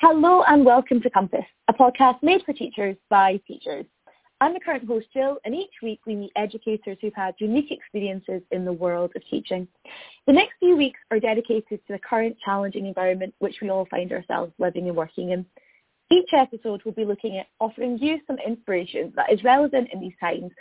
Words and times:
Hello 0.00 0.44
and 0.46 0.64
welcome 0.64 1.00
to 1.00 1.10
Compass, 1.10 1.44
a 1.66 1.72
podcast 1.72 2.22
made 2.22 2.40
for 2.46 2.52
teachers 2.52 2.94
by 3.10 3.40
teachers. 3.48 3.84
I'm 4.40 4.54
the 4.54 4.60
current 4.60 4.86
host, 4.86 5.08
Jill, 5.12 5.38
and 5.44 5.56
each 5.56 5.72
week 5.82 5.98
we 6.06 6.14
meet 6.14 6.30
educators 6.36 6.96
who've 7.00 7.12
had 7.16 7.34
unique 7.38 7.72
experiences 7.72 8.42
in 8.52 8.64
the 8.64 8.72
world 8.72 9.10
of 9.16 9.22
teaching. 9.28 9.66
The 10.28 10.34
next 10.34 10.52
few 10.60 10.76
weeks 10.76 11.00
are 11.10 11.18
dedicated 11.18 11.80
to 11.84 11.92
the 11.92 11.98
current 11.98 12.36
challenging 12.44 12.86
environment 12.86 13.34
which 13.40 13.56
we 13.60 13.70
all 13.70 13.88
find 13.90 14.12
ourselves 14.12 14.52
living 14.60 14.86
and 14.86 14.96
working 14.96 15.30
in. 15.30 15.44
Each 16.12 16.30
episode 16.32 16.84
will 16.84 16.92
be 16.92 17.04
looking 17.04 17.36
at 17.36 17.48
offering 17.58 17.98
you 17.98 18.20
some 18.28 18.38
inspiration 18.38 19.12
that 19.16 19.32
is 19.32 19.42
relevant 19.42 19.88
in 19.92 20.00
these 20.00 20.16
times 20.20 20.52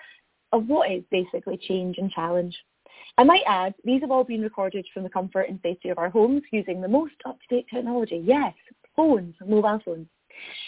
of 0.51 0.65
what 0.65 0.91
is 0.91 1.03
basically 1.11 1.57
change 1.57 1.99
and 1.99 2.09
challenge. 2.09 2.57
I 3.19 3.23
might 3.23 3.43
add, 3.45 3.75
these 3.83 4.01
have 4.01 4.09
all 4.09 4.23
been 4.23 4.41
recorded 4.41 4.87
from 4.91 5.03
the 5.03 5.09
comfort 5.09 5.47
and 5.47 5.59
safety 5.61 5.89
of 5.89 5.99
our 5.99 6.09
homes 6.09 6.41
using 6.51 6.81
the 6.81 6.87
most 6.87 7.13
up-to-date 7.23 7.67
technology. 7.71 8.23
Yes, 8.25 8.55
phones, 8.97 9.35
mobile 9.45 9.79
phones. 9.85 10.07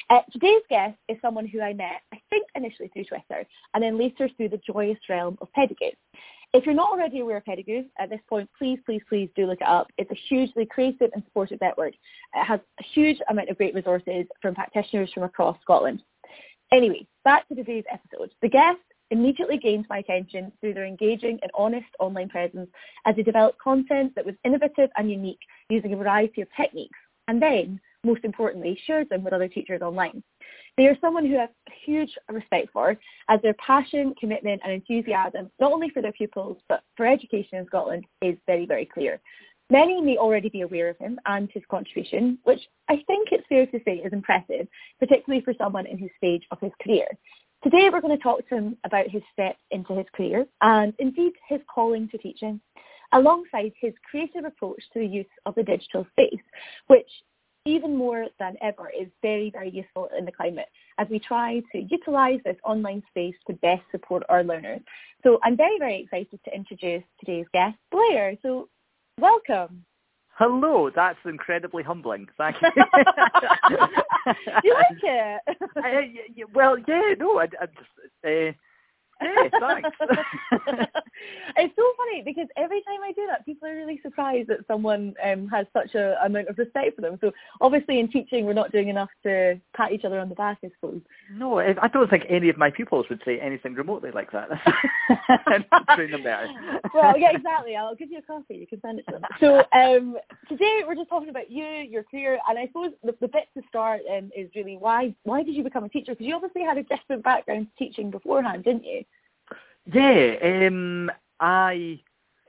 Uh, 0.09 0.21
today's 0.31 0.61
guest 0.69 0.97
is 1.09 1.17
someone 1.21 1.45
who 1.45 1.61
I 1.61 1.73
met, 1.73 2.01
I 2.13 2.21
think 2.29 2.47
initially 2.55 2.89
through 2.89 3.05
Twitter, 3.05 3.45
and 3.73 3.83
then 3.83 3.99
later 3.99 4.29
through 4.37 4.49
the 4.49 4.61
joyous 4.65 4.97
realm 5.09 5.37
of 5.41 5.49
Pedagoo. 5.57 5.91
If 6.53 6.65
you're 6.65 6.73
not 6.73 6.91
already 6.91 7.19
aware 7.19 7.37
of 7.37 7.45
Pedagoo, 7.45 7.85
at 7.99 8.09
this 8.09 8.21
point, 8.27 8.49
please, 8.57 8.79
please, 8.85 9.01
please 9.07 9.29
do 9.35 9.45
look 9.45 9.61
it 9.61 9.67
up. 9.67 9.87
It's 9.99 10.09
a 10.09 10.15
hugely 10.27 10.65
creative 10.65 11.11
and 11.13 11.23
supportive 11.25 11.61
network. 11.61 11.93
It 11.93 12.43
has 12.43 12.59
a 12.79 12.83
huge 12.93 13.17
amount 13.29 13.49
of 13.49 13.57
great 13.57 13.75
resources 13.75 14.25
from 14.41 14.55
practitioners 14.55 15.11
from 15.13 15.23
across 15.23 15.57
Scotland. 15.61 16.01
Anyway, 16.71 17.05
back 17.23 17.47
to 17.49 17.55
today's 17.55 17.83
episode. 17.91 18.31
The 18.41 18.49
guest 18.49 18.79
immediately 19.11 19.57
gained 19.57 19.85
my 19.89 19.99
attention 19.99 20.51
through 20.59 20.73
their 20.73 20.85
engaging 20.85 21.39
and 21.41 21.51
honest 21.55 21.87
online 21.99 22.29
presence 22.29 22.69
as 23.05 23.15
they 23.15 23.23
developed 23.23 23.59
content 23.59 24.13
that 24.15 24.25
was 24.25 24.35
innovative 24.43 24.89
and 24.97 25.09
unique 25.09 25.39
using 25.69 25.93
a 25.93 25.97
variety 25.97 26.41
of 26.41 26.47
techniques. 26.55 26.97
And 27.27 27.41
then 27.41 27.79
most 28.03 28.23
importantly, 28.23 28.79
shares 28.85 29.07
them 29.09 29.23
with 29.23 29.33
other 29.33 29.47
teachers 29.47 29.81
online. 29.81 30.23
They 30.77 30.87
are 30.87 30.97
someone 31.01 31.25
who 31.25 31.37
I 31.37 31.41
have 31.41 31.49
huge 31.85 32.11
respect 32.29 32.69
for 32.71 32.97
as 33.27 33.41
their 33.41 33.55
passion, 33.55 34.13
commitment 34.19 34.61
and 34.63 34.73
enthusiasm, 34.73 35.51
not 35.59 35.71
only 35.71 35.89
for 35.89 36.01
their 36.01 36.13
pupils, 36.13 36.57
but 36.69 36.83
for 36.95 37.05
education 37.05 37.57
in 37.57 37.67
Scotland 37.67 38.05
is 38.21 38.37
very, 38.47 38.65
very 38.65 38.85
clear. 38.85 39.19
Many 39.71 40.01
may 40.01 40.17
already 40.17 40.49
be 40.49 40.61
aware 40.61 40.89
of 40.89 40.97
him 40.97 41.19
and 41.25 41.49
his 41.51 41.63
contribution, 41.69 42.39
which 42.43 42.61
I 42.87 43.03
think 43.05 43.29
it's 43.31 43.45
fair 43.47 43.67
to 43.67 43.79
say 43.85 43.97
is 43.97 44.13
impressive, 44.13 44.67
particularly 44.99 45.43
for 45.43 45.53
someone 45.57 45.85
in 45.85 45.97
his 45.97 46.09
stage 46.17 46.43
of 46.51 46.59
his 46.59 46.71
career. 46.81 47.05
Today 47.61 47.89
we're 47.91 48.01
going 48.01 48.17
to 48.17 48.23
talk 48.23 48.47
to 48.47 48.55
him 48.55 48.77
about 48.85 49.09
his 49.09 49.21
steps 49.33 49.59
into 49.69 49.93
his 49.93 50.07
career 50.15 50.45
and 50.61 50.93
indeed 50.97 51.33
his 51.47 51.59
calling 51.73 52.07
to 52.09 52.17
teaching, 52.17 52.61
alongside 53.11 53.73
his 53.79 53.93
creative 54.09 54.45
approach 54.45 54.81
to 54.93 54.99
the 54.99 55.05
use 55.05 55.25
of 55.45 55.53
the 55.55 55.63
digital 55.63 56.07
space, 56.13 56.41
which 56.87 57.09
even 57.69 57.95
more 57.95 58.27
than 58.39 58.57
ever 58.61 58.89
is 58.89 59.07
very, 59.21 59.49
very 59.49 59.69
useful 59.69 60.09
in 60.17 60.25
the 60.25 60.31
climate 60.31 60.67
as 60.97 61.07
we 61.09 61.19
try 61.19 61.61
to 61.71 61.79
utilise 61.89 62.39
this 62.43 62.57
online 62.63 63.03
space 63.09 63.35
to 63.47 63.53
best 63.53 63.81
support 63.91 64.23
our 64.29 64.43
learners. 64.43 64.81
So 65.23 65.39
I'm 65.43 65.55
very, 65.55 65.77
very 65.79 66.01
excited 66.01 66.39
to 66.45 66.55
introduce 66.55 67.03
today's 67.19 67.45
guest, 67.53 67.77
Blair. 67.91 68.35
So 68.41 68.69
welcome. 69.19 69.85
Hello, 70.39 70.89
that's 70.93 71.19
incredibly 71.25 71.83
humbling. 71.83 72.27
Thank 72.37 72.55
you. 72.61 72.69
you 74.63 74.73
like 74.73 75.03
it? 75.03 75.41
uh, 75.75 76.45
well, 76.53 76.77
yeah, 76.87 77.13
no, 77.19 77.39
I, 77.39 77.47
I 77.59 77.65
just, 77.65 77.89
uh, 78.25 78.51
Hey, 79.19 79.49
thanks. 79.59 79.89
it's 81.57 81.75
so 81.75 81.93
funny 81.97 82.21
because 82.23 82.47
every 82.55 82.81
time 82.83 82.99
I 83.03 83.11
do 83.11 83.25
that, 83.27 83.45
people 83.45 83.67
are 83.67 83.75
really 83.75 83.99
surprised 84.01 84.49
that 84.49 84.65
someone 84.67 85.13
um, 85.23 85.47
has 85.49 85.65
such 85.73 85.95
a 85.95 86.15
amount 86.23 86.47
of 86.47 86.57
respect 86.57 86.95
for 86.95 87.01
them. 87.01 87.17
So 87.21 87.31
obviously 87.61 87.99
in 87.99 88.09
teaching, 88.09 88.45
we're 88.45 88.53
not 88.53 88.71
doing 88.71 88.89
enough 88.89 89.09
to 89.23 89.59
pat 89.75 89.91
each 89.91 90.05
other 90.05 90.19
on 90.19 90.29
the 90.29 90.35
back, 90.35 90.59
I 90.63 90.69
suppose. 90.79 91.01
No, 91.31 91.59
I 91.59 91.87
don't 91.91 92.09
think 92.09 92.25
any 92.29 92.49
of 92.49 92.57
my 92.57 92.69
pupils 92.69 93.07
would 93.09 93.21
say 93.25 93.39
anything 93.39 93.73
remotely 93.73 94.11
like 94.11 94.31
that. 94.31 94.49
Train 95.95 96.11
them 96.11 96.23
better. 96.23 96.47
well, 96.93 97.17
yeah, 97.17 97.31
exactly. 97.31 97.75
I'll 97.75 97.95
give 97.95 98.11
you 98.11 98.19
a 98.19 98.21
coffee. 98.21 98.55
You 98.55 98.67
can 98.67 98.81
send 98.81 98.99
it 98.99 99.05
to 99.07 99.13
them. 99.13 99.21
So 99.39 99.63
um, 99.77 100.17
today 100.49 100.81
we're 100.85 100.95
just 100.95 101.09
talking 101.09 101.29
about 101.29 101.49
you, 101.49 101.63
your 101.63 102.03
career, 102.03 102.39
and 102.49 102.57
I 102.57 102.67
suppose 102.67 102.91
the, 103.03 103.15
the 103.21 103.27
bit 103.27 103.47
to 103.55 103.63
start 103.69 104.01
um, 104.11 104.31
is 104.35 104.49
really 104.55 104.75
why 104.77 105.13
why 105.23 105.43
did 105.43 105.55
you 105.55 105.63
become 105.63 105.83
a 105.83 105.89
teacher? 105.89 106.13
Because 106.13 106.25
you 106.25 106.35
obviously 106.35 106.63
had 106.63 106.77
a 106.77 106.83
different 106.83 107.23
background 107.23 107.67
to 107.67 107.85
teaching 107.85 108.11
beforehand, 108.11 108.63
didn't 108.63 108.83
you? 108.83 109.03
Yeah, 109.91 110.35
um, 110.43 111.09
I, 111.39 111.99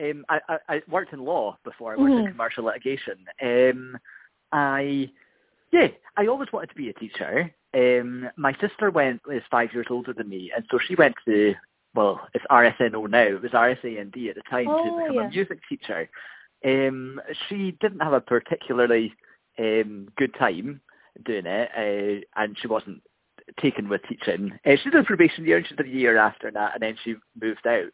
um, 0.01 0.25
I, 0.29 0.41
I, 0.49 0.59
I 0.69 0.83
worked 0.89 1.13
in 1.13 1.25
law 1.25 1.57
before. 1.65 1.95
I 1.95 1.97
worked 1.97 2.13
mm. 2.13 2.25
in 2.25 2.33
commercial 2.33 2.65
litigation. 2.65 3.19
Um, 3.41 3.99
I, 4.53 5.11
yeah, 5.73 5.89
I 6.17 6.27
always 6.27 6.53
wanted 6.53 6.71
to 6.71 6.75
be 6.75 6.91
a 6.91 6.95
teacher. 6.95 7.55
Um, 7.73 8.29
my 8.37 8.53
sister 8.61 8.91
went 8.91 9.23
is 9.31 9.43
five 9.51 9.73
years 9.73 9.87
older 9.91 10.13
than 10.13 10.29
me, 10.29 10.51
and 10.55 10.65
so 10.71 10.79
she 10.79 10.97
went 10.97 11.15
to 11.27 11.55
well, 11.95 12.21
it's 12.35 12.45
RSNO 12.51 13.11
now. 13.11 13.23
It 13.23 13.43
was 13.43 13.51
RSAMD 13.51 14.29
at 14.29 14.37
the 14.37 14.43
time 14.49 14.69
oh, 14.69 14.85
to 14.85 15.03
become 15.03 15.15
yeah. 15.17 15.27
a 15.27 15.31
music 15.31 15.59
teacher. 15.69 16.09
Um, 16.65 17.21
she 17.49 17.77
didn't 17.81 18.01
have 18.01 18.13
a 18.13 18.21
particularly 18.21 19.15
um, 19.59 20.09
good 20.17 20.35
time 20.39 20.81
doing 21.25 21.47
it, 21.47 21.71
uh, 21.77 22.41
and 22.41 22.57
she 22.61 22.69
wasn't 22.69 23.03
taken 23.61 23.89
with 23.89 24.03
teaching. 24.09 24.53
Uh, 24.65 24.77
she 24.83 24.91
did 24.91 25.01
a 25.01 25.05
probation 25.05 25.45
year 25.45 25.57
and 25.57 25.67
she 25.67 25.75
did 25.75 25.87
a 25.87 25.91
year 25.91 26.17
after 26.17 26.51
that 26.51 26.75
and 26.75 26.83
then 26.83 26.97
she 27.03 27.15
moved 27.41 27.67
out. 27.67 27.87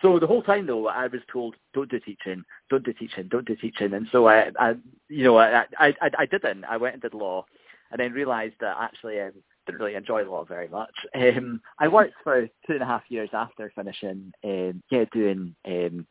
So 0.00 0.18
the 0.18 0.26
whole 0.26 0.42
time 0.42 0.66
though, 0.66 0.88
I 0.88 1.06
was 1.06 1.20
told, 1.32 1.54
don't 1.74 1.90
do 1.90 2.00
teaching, 2.00 2.44
don't 2.70 2.84
do 2.84 2.92
teaching, 2.92 3.28
don't 3.28 3.46
do 3.46 3.56
teaching. 3.56 3.92
And 3.92 4.08
so 4.10 4.26
I, 4.26 4.50
I 4.58 4.74
you 5.08 5.24
know, 5.24 5.36
I, 5.36 5.64
I, 5.78 5.94
I 6.00 6.26
didn't. 6.26 6.64
I 6.64 6.76
went 6.76 6.94
and 6.94 7.02
did 7.02 7.14
law 7.14 7.44
and 7.90 8.00
then 8.00 8.12
realised 8.12 8.54
that 8.60 8.76
actually 8.80 9.20
I 9.20 9.30
didn't 9.66 9.80
really 9.80 9.94
enjoy 9.94 10.24
law 10.24 10.44
very 10.44 10.68
much. 10.68 10.94
Um, 11.14 11.60
I 11.78 11.88
worked 11.88 12.14
for 12.24 12.46
two 12.66 12.72
and 12.72 12.82
a 12.82 12.86
half 12.86 13.02
years 13.08 13.30
after 13.32 13.70
finishing, 13.74 14.32
um, 14.44 14.82
yeah, 14.90 15.04
doing, 15.12 15.54
um, 15.66 16.06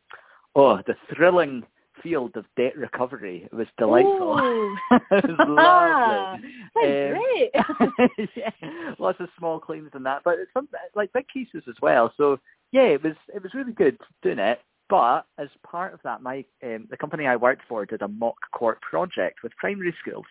oh, 0.54 0.78
the 0.86 0.94
thrilling 1.12 1.64
field 2.02 2.36
of 2.36 2.44
debt 2.56 2.76
recovery. 2.76 3.44
It 3.44 3.54
was 3.54 3.66
delightful. 3.78 4.38
it 5.10 5.24
was 5.24 5.36
lovely. 5.48 6.48
um, 6.82 7.12
great. 7.12 8.28
yeah, 8.36 8.94
lots 8.98 9.20
of 9.20 9.28
small 9.38 9.58
claims 9.58 9.90
and 9.94 10.04
that, 10.06 10.22
but 10.24 10.38
it's 10.38 10.52
some 10.54 10.68
like 10.94 11.12
big 11.12 11.26
cases 11.28 11.62
as 11.68 11.76
well. 11.80 12.12
So 12.16 12.38
yeah, 12.72 12.82
it 12.82 13.02
was 13.02 13.14
it 13.34 13.42
was 13.42 13.54
really 13.54 13.72
good 13.72 13.98
doing 14.22 14.38
it. 14.38 14.60
But 14.88 15.22
as 15.38 15.48
part 15.66 15.94
of 15.94 16.00
that, 16.04 16.22
my 16.22 16.44
um, 16.62 16.86
the 16.90 16.96
company 16.96 17.26
I 17.26 17.36
worked 17.36 17.62
for 17.68 17.86
did 17.86 18.02
a 18.02 18.08
mock 18.08 18.36
court 18.52 18.80
project 18.82 19.42
with 19.42 19.56
primary 19.56 19.94
schools. 20.00 20.26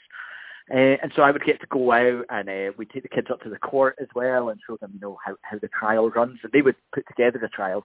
Uh, 0.69 0.95
and 1.01 1.11
so 1.15 1.23
I 1.23 1.31
would 1.31 1.43
get 1.43 1.59
to 1.61 1.67
go 1.67 1.91
out 1.91 2.25
and 2.29 2.47
uh, 2.47 2.71
we'd 2.77 2.89
take 2.91 3.03
the 3.03 3.09
kids 3.09 3.27
up 3.29 3.41
to 3.41 3.49
the 3.49 3.57
court 3.57 3.95
as 3.99 4.07
well 4.15 4.49
and 4.49 4.59
show 4.65 4.77
them, 4.77 4.91
you 4.93 4.99
know, 5.01 5.17
how, 5.25 5.35
how 5.41 5.57
the 5.57 5.67
trial 5.67 6.09
runs. 6.11 6.39
And 6.43 6.51
they 6.53 6.61
would 6.61 6.75
put 6.93 7.05
together 7.07 7.43
a 7.43 7.49
trial. 7.49 7.83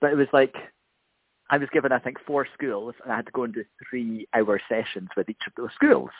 But 0.00 0.12
it 0.12 0.16
was 0.16 0.28
like 0.32 0.54
I 1.50 1.58
was 1.58 1.68
given, 1.72 1.92
I 1.92 1.98
think, 1.98 2.18
four 2.26 2.46
schools, 2.54 2.94
and 3.02 3.12
I 3.12 3.16
had 3.16 3.26
to 3.26 3.32
go 3.32 3.44
and 3.44 3.54
do 3.54 3.64
three-hour 3.88 4.60
sessions 4.68 5.08
with 5.16 5.28
each 5.30 5.42
of 5.46 5.52
those 5.56 5.72
schools. 5.74 6.10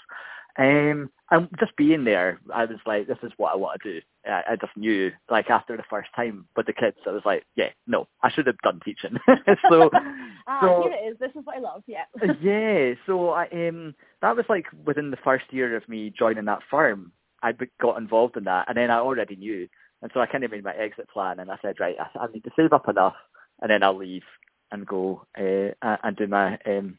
Um, 0.59 1.11
and 1.31 1.49
just 1.61 1.77
being 1.77 2.03
there, 2.03 2.41
I 2.53 2.65
was 2.65 2.79
like, 2.85 3.07
this 3.07 3.19
is 3.23 3.31
what 3.37 3.53
I 3.53 3.57
want 3.57 3.81
to 3.83 3.93
do. 3.93 4.01
I, 4.27 4.43
I 4.51 4.57
just 4.57 4.77
knew, 4.77 5.13
like, 5.31 5.51
after 5.51 5.77
the 5.77 5.85
first 5.89 6.09
time 6.17 6.47
with 6.57 6.67
the 6.67 6.73
kids, 6.73 6.97
I 7.07 7.11
was 7.11 7.23
like, 7.25 7.45
yeah, 7.55 7.69
no, 7.87 8.09
I 8.23 8.31
should 8.31 8.49
have 8.49 8.59
done 8.59 8.81
teaching. 8.85 9.17
so, 9.71 9.91
ah, 10.49 10.59
so, 10.61 10.83
here 10.83 10.93
it 10.93 11.13
is. 11.13 11.19
This 11.21 11.31
is 11.39 11.47
what 11.47 11.57
I 11.57 11.61
love. 11.61 11.85
Yeah. 11.87 12.05
yeah. 12.41 12.95
So 13.07 13.31
I 13.31 13.45
um, 13.53 13.95
that 14.21 14.35
was 14.35 14.47
like 14.49 14.67
within 14.85 15.13
the 15.13 15.19
first 15.19 15.45
year 15.51 15.77
of 15.77 15.89
me 15.89 16.13
joining 16.19 16.47
that 16.47 16.63
firm, 16.69 17.13
I 17.43 17.53
got 17.81 17.99
involved 17.99 18.37
in 18.37 18.45
that, 18.45 18.67
and 18.69 18.77
then 18.77 18.91
I 18.91 18.99
already 18.99 19.37
knew, 19.37 19.69
and 20.03 20.11
so 20.13 20.19
I 20.19 20.27
kind 20.27 20.43
of 20.43 20.51
made 20.51 20.65
my 20.65 20.75
exit 20.75 21.09
plan, 21.09 21.39
and 21.39 21.53
I 21.53 21.59
said, 21.63 21.77
right, 21.79 21.97
I, 22.01 22.19
I 22.19 22.27
need 22.33 22.43
to 22.45 22.51
save 22.57 22.73
up 22.73 22.89
enough, 22.89 23.15
and 23.61 23.71
then 23.71 23.85
I'll 23.85 23.97
leave 23.97 24.25
and 24.73 24.87
go 24.87 25.25
uh, 25.39 25.97
and 26.03 26.17
do 26.17 26.27
my 26.27 26.59
um, 26.67 26.99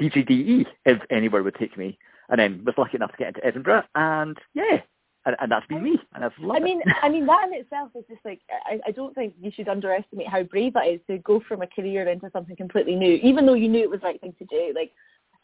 PGDE 0.00 0.66
if 0.84 1.00
anywhere 1.10 1.42
would 1.42 1.56
take 1.56 1.76
me. 1.76 1.98
And 2.28 2.40
then 2.40 2.62
was 2.64 2.74
lucky 2.78 2.96
enough 2.96 3.12
to 3.12 3.18
get 3.18 3.28
into 3.28 3.44
Edinburgh, 3.44 3.82
and 3.94 4.38
yeah, 4.54 4.78
and, 5.26 5.36
and 5.40 5.50
that's 5.50 5.66
been 5.66 5.82
me, 5.82 5.98
and 6.14 6.24
I've 6.24 6.32
loved 6.38 6.60
I 6.60 6.64
mean, 6.64 6.80
it. 6.80 6.94
I 7.02 7.08
mean 7.08 7.26
that 7.26 7.48
in 7.48 7.60
itself 7.60 7.90
is 7.94 8.04
just 8.08 8.24
like 8.24 8.40
I, 8.50 8.80
I 8.86 8.90
don't 8.90 9.14
think 9.14 9.34
you 9.40 9.50
should 9.50 9.68
underestimate 9.68 10.28
how 10.28 10.42
brave 10.42 10.74
that 10.74 10.86
is 10.86 11.00
to 11.08 11.18
go 11.18 11.42
from 11.46 11.62
a 11.62 11.66
career 11.66 12.08
into 12.08 12.30
something 12.32 12.56
completely 12.56 12.94
new, 12.94 13.18
even 13.22 13.46
though 13.46 13.54
you 13.54 13.68
knew 13.68 13.82
it 13.82 13.90
was 13.90 14.00
the 14.00 14.06
right 14.06 14.20
thing 14.20 14.34
to 14.38 14.44
do. 14.46 14.72
Like, 14.74 14.92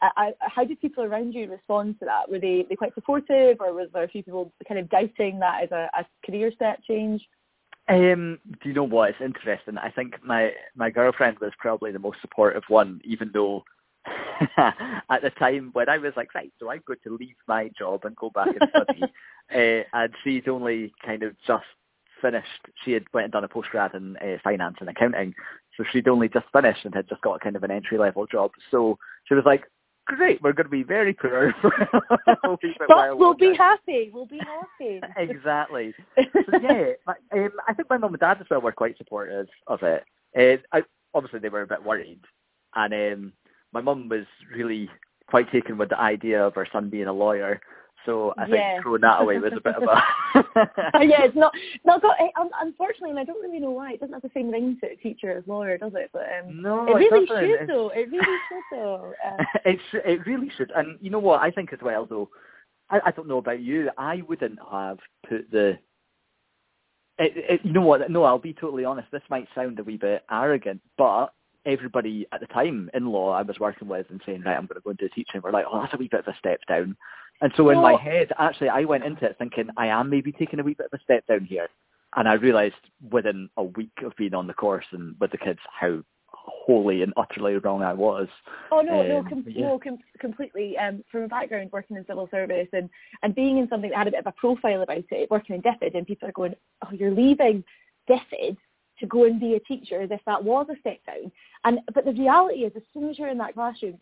I, 0.01 0.09
I, 0.17 0.33
how 0.39 0.63
did 0.65 0.81
people 0.81 1.03
around 1.03 1.33
you 1.33 1.49
respond 1.49 1.99
to 1.99 2.05
that? 2.05 2.29
Were 2.29 2.39
they 2.39 2.65
they 2.69 2.75
quite 2.75 2.93
supportive, 2.93 3.57
or 3.59 3.73
was 3.73 3.89
there 3.93 4.03
a 4.03 4.07
few 4.07 4.23
people 4.23 4.51
kind 4.67 4.79
of 4.79 4.89
doubting 4.89 5.39
that 5.39 5.63
as 5.63 5.71
a, 5.71 5.89
a 5.97 6.05
career 6.25 6.51
step 6.53 6.79
change? 6.87 7.21
Um, 7.91 8.39
do 8.63 8.69
you 8.69 8.73
know 8.73 8.85
what? 8.85 9.09
It's 9.09 9.21
interesting. 9.21 9.77
I 9.77 9.91
think 9.91 10.23
my 10.23 10.53
my 10.75 10.89
girlfriend 10.89 11.39
was 11.39 11.51
probably 11.59 11.91
the 11.91 11.99
most 11.99 12.21
supportive 12.21 12.63
one, 12.69 13.01
even 13.03 13.31
though 13.33 13.65
at 14.57 15.21
the 15.21 15.29
time 15.31 15.71
when 15.73 15.89
I 15.89 15.97
was 15.97 16.13
like, 16.15 16.33
right, 16.33 16.53
so 16.57 16.71
I'm 16.71 16.81
going 16.87 16.99
to 17.03 17.17
leave 17.17 17.35
my 17.49 17.69
job 17.77 18.05
and 18.05 18.15
go 18.15 18.29
back 18.29 18.47
and 18.47 18.69
study, 18.69 19.03
uh, 19.53 19.83
and 19.93 20.13
she's 20.23 20.43
only 20.47 20.93
kind 21.05 21.23
of 21.23 21.35
just 21.45 21.65
finished. 22.21 22.47
She 22.85 22.93
had 22.93 23.03
went 23.13 23.25
and 23.25 23.33
done 23.33 23.43
a 23.43 23.49
postgrad 23.49 23.93
in 23.93 24.15
uh, 24.17 24.37
finance 24.41 24.77
and 24.79 24.87
accounting, 24.87 25.33
so 25.75 25.83
she'd 25.91 26.07
only 26.07 26.29
just 26.29 26.45
finished 26.53 26.85
and 26.85 26.95
had 26.95 27.09
just 27.09 27.21
got 27.21 27.41
kind 27.41 27.57
of 27.57 27.63
an 27.63 27.71
entry 27.71 27.97
level 27.97 28.25
job. 28.25 28.51
So 28.71 28.97
she 29.25 29.33
was 29.33 29.43
like, 29.45 29.65
great, 30.05 30.41
we're 30.41 30.53
going 30.53 30.65
to 30.65 30.69
be 30.69 30.83
very 30.83 31.13
poor 31.13 31.53
But 32.87 33.17
we'll 33.17 33.33
be 33.33 33.55
happy. 33.55 34.11
We'll 34.13 34.25
be 34.25 34.39
happy. 34.39 35.01
exactly. 35.17 35.93
So, 36.17 36.59
yeah, 36.61 36.91
um, 37.33 37.51
I 37.67 37.73
think 37.73 37.89
my 37.89 37.97
mum 37.97 38.13
and 38.13 38.19
dad 38.19 38.37
as 38.39 38.47
well 38.49 38.61
were 38.61 38.71
quite 38.71 38.97
supportive 38.97 39.47
of 39.67 39.83
it. 39.83 40.03
Uh, 40.37 40.61
I, 40.75 40.83
obviously, 41.13 41.39
they 41.39 41.49
were 41.49 41.61
a 41.61 41.67
bit 41.67 41.83
worried, 41.83 42.21
and 42.75 42.93
um, 42.93 43.33
my 43.73 43.81
mum 43.81 44.09
was 44.09 44.25
really 44.53 44.89
quite 45.27 45.51
taken 45.51 45.77
with 45.77 45.89
the 45.89 45.99
idea 45.99 46.45
of 46.45 46.55
her 46.55 46.67
son 46.71 46.89
being 46.89 47.07
a 47.07 47.13
lawyer. 47.13 47.61
So 48.05 48.33
I 48.37 48.47
think 48.49 48.83
throwing 48.83 49.01
that 49.01 49.21
away 49.21 49.37
was 49.37 49.53
a 49.55 49.61
bit 49.61 49.75
of 49.75 49.83
a 49.83 50.03
yeah. 51.05 51.23
It's 51.23 51.35
not 51.35 51.53
not 51.85 52.01
got. 52.01 52.17
Unfortunately, 52.61 53.11
and 53.11 53.19
I 53.19 53.23
don't 53.23 53.41
really 53.41 53.59
know 53.59 53.71
why 53.71 53.93
it 53.93 53.99
doesn't 53.99 54.13
have 54.13 54.21
the 54.21 54.31
same 54.33 54.49
ring 54.49 54.77
to 54.81 54.91
a 54.91 54.95
teacher 54.95 55.37
as 55.37 55.43
lawyer, 55.47 55.77
does 55.77 55.93
it? 55.95 56.09
But 56.11 56.23
um, 56.23 56.61
no, 56.61 56.87
it 56.87 56.93
really 56.93 57.23
it 57.23 57.59
should 57.59 57.69
though. 57.69 57.89
It 57.89 58.09
really 58.11 58.37
should 58.49 58.77
though. 58.77 59.13
Uh, 59.25 59.43
it's 59.65 59.81
it 59.93 60.25
really 60.25 60.51
should. 60.57 60.71
And 60.75 60.97
you 60.99 61.11
know 61.11 61.19
what 61.19 61.41
I 61.41 61.51
think 61.51 61.73
as 61.73 61.79
well 61.81 62.05
though. 62.05 62.29
I, 62.89 62.99
I 63.05 63.11
don't 63.11 63.27
know 63.27 63.37
about 63.37 63.61
you. 63.61 63.89
I 63.97 64.21
wouldn't 64.27 64.59
have 64.71 64.99
put 65.27 65.49
the. 65.51 65.77
It, 67.17 67.33
it, 67.35 67.61
you 67.63 67.71
know 67.71 67.81
what? 67.81 68.09
No, 68.09 68.23
I'll 68.23 68.39
be 68.39 68.53
totally 68.53 68.83
honest. 68.83 69.09
This 69.11 69.21
might 69.29 69.47
sound 69.53 69.79
a 69.79 69.83
wee 69.83 69.97
bit 69.97 70.23
arrogant, 70.29 70.81
but 70.97 71.33
everybody 71.65 72.27
at 72.31 72.39
the 72.39 72.47
time 72.47 72.89
in 72.93 73.05
law 73.07 73.31
I 73.31 73.41
was 73.41 73.59
working 73.59 73.87
with 73.87 74.09
and 74.09 74.21
saying, 74.25 74.43
right, 74.45 74.57
I'm 74.57 74.65
going 74.65 74.75
to 74.75 74.81
go 74.81 74.91
into 74.91 75.09
teaching, 75.09 75.41
we're 75.43 75.51
like, 75.51 75.65
oh, 75.71 75.81
that's 75.81 75.93
a 75.93 75.97
wee 75.97 76.09
bit 76.09 76.21
of 76.21 76.27
a 76.27 76.37
step 76.37 76.59
down. 76.67 76.95
And 77.41 77.51
so 77.57 77.69
in 77.69 77.81
my 77.81 77.95
head, 77.95 78.31
actually, 78.37 78.69
I 78.69 78.83
went 78.83 79.03
into 79.03 79.25
it 79.25 79.35
thinking 79.39 79.69
I 79.75 79.87
am 79.87 80.09
maybe 80.09 80.31
taking 80.31 80.59
a 80.59 80.63
wee 80.63 80.75
bit 80.75 80.89
of 80.91 80.99
a 80.99 81.03
step 81.03 81.25
down 81.25 81.45
here. 81.45 81.67
And 82.15 82.27
I 82.27 82.33
realised 82.33 82.75
within 83.09 83.49
a 83.57 83.63
week 83.63 83.91
of 84.05 84.15
being 84.15 84.33
on 84.33 84.45
the 84.45 84.53
course 84.53 84.85
and 84.91 85.15
with 85.19 85.31
the 85.31 85.37
kids 85.37 85.59
how 85.79 86.03
wholly 86.33 87.01
and 87.01 87.13
utterly 87.17 87.55
wrong 87.55 87.81
I 87.83 87.93
was. 87.93 88.27
Oh 88.71 88.81
no, 88.81 89.01
um, 89.01 89.07
no, 89.07 89.23
com- 89.23 89.45
yeah. 89.47 89.67
no, 89.67 89.79
com- 89.79 89.99
completely. 90.19 90.77
Um, 90.77 91.03
from 91.11 91.23
a 91.23 91.27
background 91.27 91.69
working 91.71 91.97
in 91.97 92.05
civil 92.05 92.27
service 92.31 92.67
and 92.73 92.89
and 93.23 93.33
being 93.35 93.57
in 93.57 93.69
something 93.69 93.89
that 93.89 93.97
had 93.97 94.07
a 94.07 94.11
bit 94.11 94.19
of 94.19 94.27
a 94.27 94.33
profile 94.33 94.81
about 94.81 95.03
it, 95.09 95.31
working 95.31 95.55
in 95.55 95.61
DFID, 95.61 95.95
and 95.95 96.07
people 96.07 96.27
are 96.27 96.33
going, 96.33 96.55
"Oh, 96.85 96.91
you're 96.91 97.11
leaving 97.11 97.63
DFID 98.09 98.57
to 99.01 99.07
go 99.07 99.25
and 99.25 99.39
be 99.39 99.55
a 99.55 99.59
teacher 99.59 100.01
as 100.01 100.11
if 100.11 100.21
that 100.25 100.43
was 100.43 100.67
a 100.71 100.79
step 100.79 100.99
down. 101.05 101.31
And 101.65 101.79
but 101.93 102.05
the 102.05 102.13
reality 102.13 102.61
is, 102.61 102.71
as 102.75 102.83
soon 102.93 103.09
as 103.09 103.19
you're 103.19 103.27
in 103.29 103.37
that 103.39 103.53
classroom, 103.53 103.99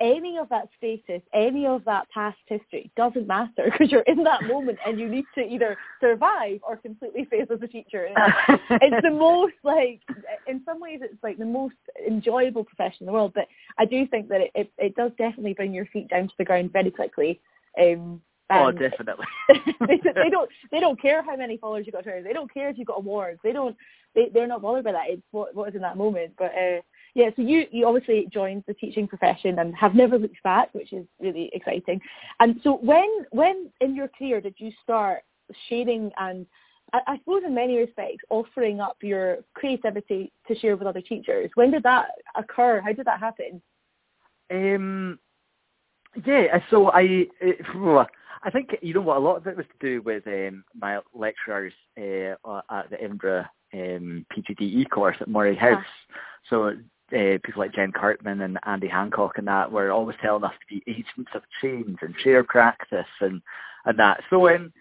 any 0.00 0.38
of 0.38 0.48
that 0.48 0.68
status, 0.78 1.22
any 1.34 1.66
of 1.66 1.84
that 1.84 2.08
past 2.10 2.38
history 2.46 2.90
doesn't 2.96 3.26
matter 3.26 3.64
because 3.70 3.92
you're 3.92 4.00
in 4.02 4.24
that 4.24 4.42
moment 4.44 4.78
and 4.86 4.98
you 4.98 5.08
need 5.08 5.26
to 5.34 5.42
either 5.42 5.76
survive 6.00 6.60
or 6.66 6.76
completely 6.76 7.26
fail 7.26 7.46
as 7.50 7.62
a 7.62 7.66
teacher. 7.66 8.08
It's, 8.82 9.02
the 9.02 9.10
most 9.10 9.54
like, 9.62 10.00
in 10.46 10.62
some 10.64 10.80
ways, 10.80 11.00
it's 11.02 11.22
like 11.22 11.38
the 11.38 11.44
most 11.44 11.74
enjoyable 12.06 12.64
profession 12.64 12.98
in 13.00 13.06
the 13.06 13.12
world. 13.12 13.32
But 13.34 13.46
I 13.78 13.84
do 13.84 14.06
think 14.06 14.28
that 14.28 14.40
it, 14.40 14.50
it, 14.54 14.72
it 14.78 14.94
does 14.94 15.10
definitely 15.18 15.54
bring 15.54 15.74
your 15.74 15.86
feet 15.86 16.08
down 16.08 16.28
to 16.28 16.34
the 16.38 16.44
ground 16.44 16.72
very 16.72 16.90
quickly. 16.90 17.40
Um, 17.80 18.22
oh, 18.50 18.70
definitely. 18.70 19.26
they, 19.86 20.00
they 20.14 20.30
don't 20.30 20.50
they 20.70 20.80
don't 20.80 21.00
care 21.00 21.22
how 21.22 21.36
many 21.36 21.56
followers 21.56 21.86
you 21.86 21.92
got 21.92 22.06
on 22.06 22.24
They 22.24 22.32
don't 22.32 22.52
care 22.52 22.68
if 22.68 22.78
you 22.78 22.84
got 22.84 22.98
awards. 22.98 23.40
They 23.42 23.52
don't 23.52 23.76
they 24.14 24.30
they're 24.32 24.46
not 24.46 24.62
bothered 24.62 24.84
by 24.84 24.92
that. 24.92 25.08
It's 25.08 25.22
what 25.30 25.54
what 25.54 25.68
is 25.68 25.74
in 25.74 25.82
that 25.82 25.96
moment. 25.96 26.32
But 26.38 26.52
uh, 26.52 26.80
yeah, 27.14 27.30
so 27.36 27.42
you 27.42 27.66
you 27.70 27.86
obviously 27.86 28.28
joined 28.32 28.64
the 28.66 28.74
teaching 28.74 29.06
profession 29.06 29.58
and 29.58 29.74
have 29.76 29.94
never 29.94 30.18
looked 30.18 30.42
back, 30.42 30.72
which 30.74 30.92
is 30.92 31.06
really 31.20 31.50
exciting. 31.52 32.00
And 32.40 32.60
so 32.62 32.78
when 32.82 33.08
when 33.30 33.70
in 33.80 33.94
your 33.94 34.08
career 34.08 34.40
did 34.40 34.54
you 34.58 34.72
start 34.82 35.22
sharing 35.68 36.10
and 36.18 36.46
I, 36.92 37.00
I 37.06 37.18
suppose 37.18 37.42
in 37.46 37.54
many 37.54 37.76
respects 37.76 38.24
offering 38.30 38.80
up 38.80 38.96
your 39.02 39.38
creativity 39.54 40.32
to 40.48 40.58
share 40.58 40.76
with 40.76 40.86
other 40.86 41.00
teachers? 41.00 41.50
When 41.54 41.70
did 41.70 41.82
that 41.84 42.08
occur? 42.36 42.80
How 42.80 42.92
did 42.92 43.06
that 43.06 43.20
happen? 43.20 43.62
Um, 44.50 45.18
yeah, 46.26 46.58
so 46.70 46.90
I. 46.90 47.26
Uh, 47.42 48.04
I 48.42 48.48
think 48.48 48.70
you 48.80 48.94
know 48.94 49.02
what 49.02 49.18
a 49.18 49.20
lot 49.20 49.36
of 49.36 49.46
it 49.46 49.56
was 49.56 49.66
to 49.66 49.86
do 49.86 50.00
with 50.00 50.26
um, 50.26 50.64
my 50.74 51.00
lecturers 51.14 51.74
uh, 51.98 52.60
at 52.70 52.88
the 52.88 52.98
Edinburgh 52.98 53.44
um, 53.74 54.26
PGDE 54.32 54.88
course 54.90 55.16
at 55.20 55.28
ah. 55.34 55.54
House. 55.54 55.84
So 56.48 56.68
uh, 56.68 57.38
people 57.44 57.60
like 57.60 57.74
Jen 57.74 57.92
Cartman 57.92 58.40
and 58.40 58.58
Andy 58.64 58.88
Hancock 58.88 59.38
and 59.38 59.48
that 59.48 59.70
were 59.70 59.90
always 59.90 60.16
telling 60.22 60.44
us 60.44 60.52
to 60.52 60.74
be 60.74 60.82
agents 60.86 61.30
of 61.34 61.42
change 61.60 61.98
and 62.02 62.14
share 62.22 62.44
practice 62.44 63.06
and 63.20 63.42
and 63.86 63.98
that. 63.98 64.20
So 64.28 64.48
um, 64.48 64.72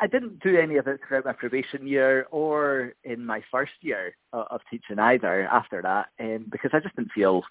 I 0.00 0.06
didn't 0.06 0.40
do 0.40 0.56
any 0.56 0.76
of 0.76 0.86
it 0.86 1.00
throughout 1.06 1.24
my 1.24 1.32
probation 1.32 1.86
year 1.86 2.26
or 2.30 2.92
in 3.04 3.24
my 3.24 3.42
first 3.50 3.72
year 3.80 4.14
of, 4.32 4.46
of 4.50 4.60
teaching 4.70 4.98
either 4.98 5.46
after 5.46 5.80
that 5.82 6.08
um, 6.20 6.46
because 6.50 6.70
I 6.74 6.80
just 6.80 6.96
didn't 6.96 7.12
feel 7.12 7.42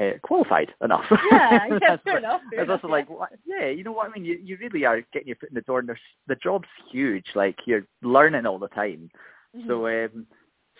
uh, 0.00 0.12
qualified 0.22 0.72
enough. 0.82 1.04
Yeah, 1.30 1.66
yeah 1.80 1.96
fair 2.04 2.18
enough. 2.18 2.40
Fair 2.50 2.62
it's 2.62 2.70
also 2.70 2.88
like, 2.88 3.08
yeah, 3.46 3.68
you 3.68 3.82
know 3.82 3.92
what 3.92 4.08
I 4.08 4.12
mean. 4.12 4.24
You 4.24 4.38
you 4.42 4.56
really 4.60 4.84
are 4.84 5.00
getting 5.12 5.28
your 5.28 5.36
foot 5.36 5.50
in 5.50 5.54
the 5.54 5.62
door, 5.62 5.80
and 5.80 5.88
there's, 5.88 5.98
the 6.26 6.36
job's 6.36 6.68
huge. 6.90 7.26
Like 7.34 7.56
you're 7.66 7.86
learning 8.02 8.46
all 8.46 8.58
the 8.58 8.68
time. 8.68 9.10
Mm-hmm. 9.56 9.68
So 9.68 9.86
um, 9.86 10.26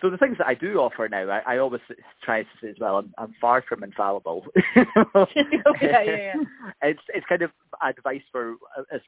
so 0.01 0.09
the 0.09 0.17
things 0.17 0.37
that 0.37 0.47
I 0.47 0.53
do 0.53 0.77
offer 0.79 1.07
now, 1.09 1.27
I, 1.29 1.55
I 1.55 1.57
always 1.57 1.81
try 2.23 2.43
to 2.43 2.49
say 2.61 2.69
as 2.69 2.75
well, 2.79 2.97
I'm, 2.97 3.13
I'm 3.17 3.33
far 3.41 3.63
from 3.67 3.83
infallible. 3.83 4.45
yeah, 4.75 5.25
yeah, 5.81 6.01
yeah. 6.01 6.33
It's 6.83 7.01
it's 7.13 7.25
kind 7.27 7.41
of 7.41 7.51
advice 7.81 8.21
for 8.31 8.55
as 8.93 9.01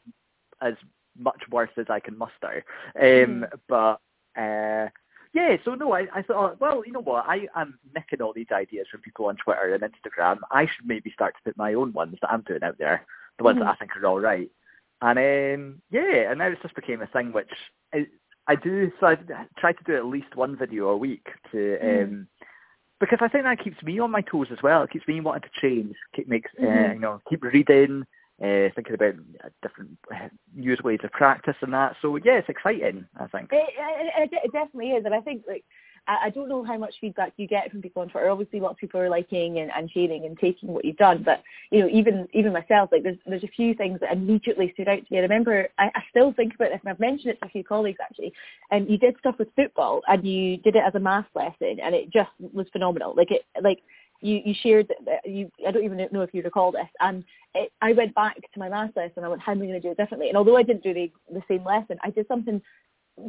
as 0.62 0.74
much 1.18 1.42
worth 1.52 1.78
as 1.78 1.86
I 1.90 2.00
can 2.00 2.18
muster. 2.18 2.64
Um, 2.96 3.46
mm. 3.46 3.50
But 3.68 4.00
uh, 4.40 4.90
yeah, 5.34 5.58
so 5.64 5.76
no, 5.76 5.94
I, 5.94 6.08
I 6.14 6.22
thought, 6.24 6.60
well, 6.60 6.84
you 6.86 6.92
know 6.92 7.02
what, 7.02 7.26
I, 7.28 7.48
I'm 7.54 7.78
nicking 7.94 8.22
all 8.22 8.34
these 8.34 8.52
ideas 8.52 8.88
from 8.92 9.02
people 9.02 9.26
on 9.26 9.38
Twitter 9.38 9.74
and 9.76 9.84
Instagram. 9.84 10.40
I 10.52 10.64
should 10.64 10.88
maybe 10.88 11.12
start 11.12 11.36
to 11.36 11.44
put 11.44 11.58
my 11.58 11.76
own 11.76 11.94
ones 11.94 12.18
that 12.22 12.32
I'm 12.32 12.42
doing 12.42 12.64
out 12.64 12.78
there, 12.80 13.06
the 13.38 13.44
ones 13.44 13.58
mm. 13.58 13.62
that 13.62 13.70
I 13.70 13.76
think 13.76 13.96
are 13.96 14.08
all 14.08 14.20
right. 14.20 14.50
And 15.02 15.20
um, 15.20 15.82
yeah, 15.92 16.32
and 16.32 16.40
now 16.40 16.48
it 16.48 16.62
just 16.62 16.76
became 16.76 17.02
a 17.02 17.08
thing 17.08 17.32
which 17.32 17.52
I, 17.94 18.08
I 18.50 18.56
do. 18.56 18.92
So 19.00 19.08
I 19.08 19.16
try 19.60 19.74
to 19.74 19.84
do 19.86 19.96
at 19.96 20.06
least 20.06 20.36
one 20.36 20.58
video 20.58 20.90
a 20.90 20.98
week 20.98 21.28
to 21.52 21.58
mm. 21.58 22.04
um, 22.04 22.28
because 23.00 23.20
I 23.22 23.28
think 23.28 23.44
that 23.44 23.64
keeps 23.64 23.82
me 23.84 24.00
on 24.00 24.10
my 24.10 24.22
toes 24.22 24.48
as 24.52 24.58
well. 24.64 24.82
It 24.82 24.90
keeps 24.90 25.08
me 25.08 25.22
wanting 25.22 25.44
to 25.44 25.62
change. 25.62 25.96
Keep 26.16 26.28
makes 26.28 26.50
uh, 26.60 26.66
mm-hmm. 26.66 26.90
uh, 26.90 26.94
you 26.94 27.00
know 27.00 27.22
keep 27.30 27.44
reading, 27.44 28.08
uh, 28.42 28.74
thinking 28.76 28.96
about 28.96 29.14
different 29.62 30.00
uh, 30.12 30.30
use 30.56 30.82
ways 30.84 31.00
of 31.04 31.12
practice 31.12 31.58
and 31.62 31.74
that. 31.74 31.96
So 32.02 32.16
yeah, 32.16 32.40
it's 32.40 32.50
exciting. 32.50 33.06
I 33.20 33.28
think 33.28 33.50
it, 33.54 33.70
it, 34.18 34.30
it 34.46 34.52
definitely 34.52 34.92
is, 34.94 35.06
and 35.06 35.14
I 35.14 35.22
think 35.22 35.44
like 35.48 35.64
I, 36.10 36.26
I 36.26 36.30
don't 36.32 36.50
know 36.50 36.64
how 36.64 36.78
much 36.78 36.96
feedback 37.00 37.34
you 37.38 37.48
get 37.48 37.70
from 37.70 37.82
people 37.82 38.02
on 38.02 38.10
Twitter. 38.10 38.30
Obviously, 38.30 38.60
lots 38.60 38.74
of 38.74 38.80
people 38.80 39.00
are 39.00 39.10
liking 39.10 39.60
and, 39.60 39.72
and 39.76 39.90
sharing 39.92 40.26
and 40.26 40.38
taking 40.38 40.70
what 40.70 40.84
you've 40.84 40.98
done. 40.98 41.22
But 41.24 41.44
you 41.72 41.80
know, 41.80 41.90
even 41.90 42.28
even 42.34 42.52
myself, 42.52 42.90
like 42.92 43.04
there's 43.04 43.18
there's 43.26 43.44
a 43.44 43.50
few 43.56 43.76
things 43.76 44.00
that 44.02 44.12
immediately 44.12 44.72
stood 44.74 44.90
out 44.90 44.98
to 44.98 45.14
me. 45.14 45.20
I 45.20 45.22
remember 45.22 45.70
I, 45.78 45.86
I 45.96 46.02
still 46.10 46.34
think 46.34 46.56
about 46.56 46.72
this, 46.72 46.80
and 46.84 46.90
I've 46.90 47.00
mentioned 47.00 47.34
it 47.34 47.40
to 47.42 47.46
a 47.46 47.50
few 47.50 47.64
colleagues 47.64 48.00
actually. 48.02 48.34
And 48.72 48.90
you 48.90 48.98
did 48.98 49.16
stuff 49.20 49.36
with 49.38 49.50
football, 49.56 50.02
and 50.08 50.28
you 50.28 50.58
did 50.58 50.76
it 50.76 50.84
as 50.86 50.96
a 50.96 51.00
math 51.00 51.28
lesson, 51.36 51.78
and 51.82 51.94
it 51.94 52.10
just 52.10 52.32
was 52.40 52.66
phenomenal. 52.74 53.14
Like 53.16 53.32
it 53.32 53.44
like 53.62 53.80
you, 54.22 54.42
you 54.44 54.54
shared 54.62 54.92
that 55.06 55.30
you 55.30 55.50
I 55.66 55.72
don't 55.72 55.84
even 55.84 56.08
know 56.12 56.22
if 56.22 56.34
you 56.34 56.42
recall 56.42 56.72
this 56.72 56.88
and 57.00 57.24
it, 57.56 57.72
I 57.82 57.94
went 57.94 58.14
back 58.16 58.36
to 58.36 58.60
my 58.60 58.68
last 58.68 58.98
lesson 58.98 59.24
I 59.24 59.30
went 59.30 59.42
how 59.42 59.54
am 59.54 59.62
I 59.62 59.66
going 59.66 59.74
to 59.74 59.80
do 59.80 59.92
it 59.92 59.98
differently 59.98 60.28
and 60.28 60.38
although 60.38 60.58
I 60.58 60.64
didn't 60.64 60.84
do 60.84 60.94
the, 60.94 61.10
the 61.32 61.42
same 61.48 61.64
lesson 61.64 61.98
I 62.04 62.10
did 62.10 62.28
something 62.28 62.62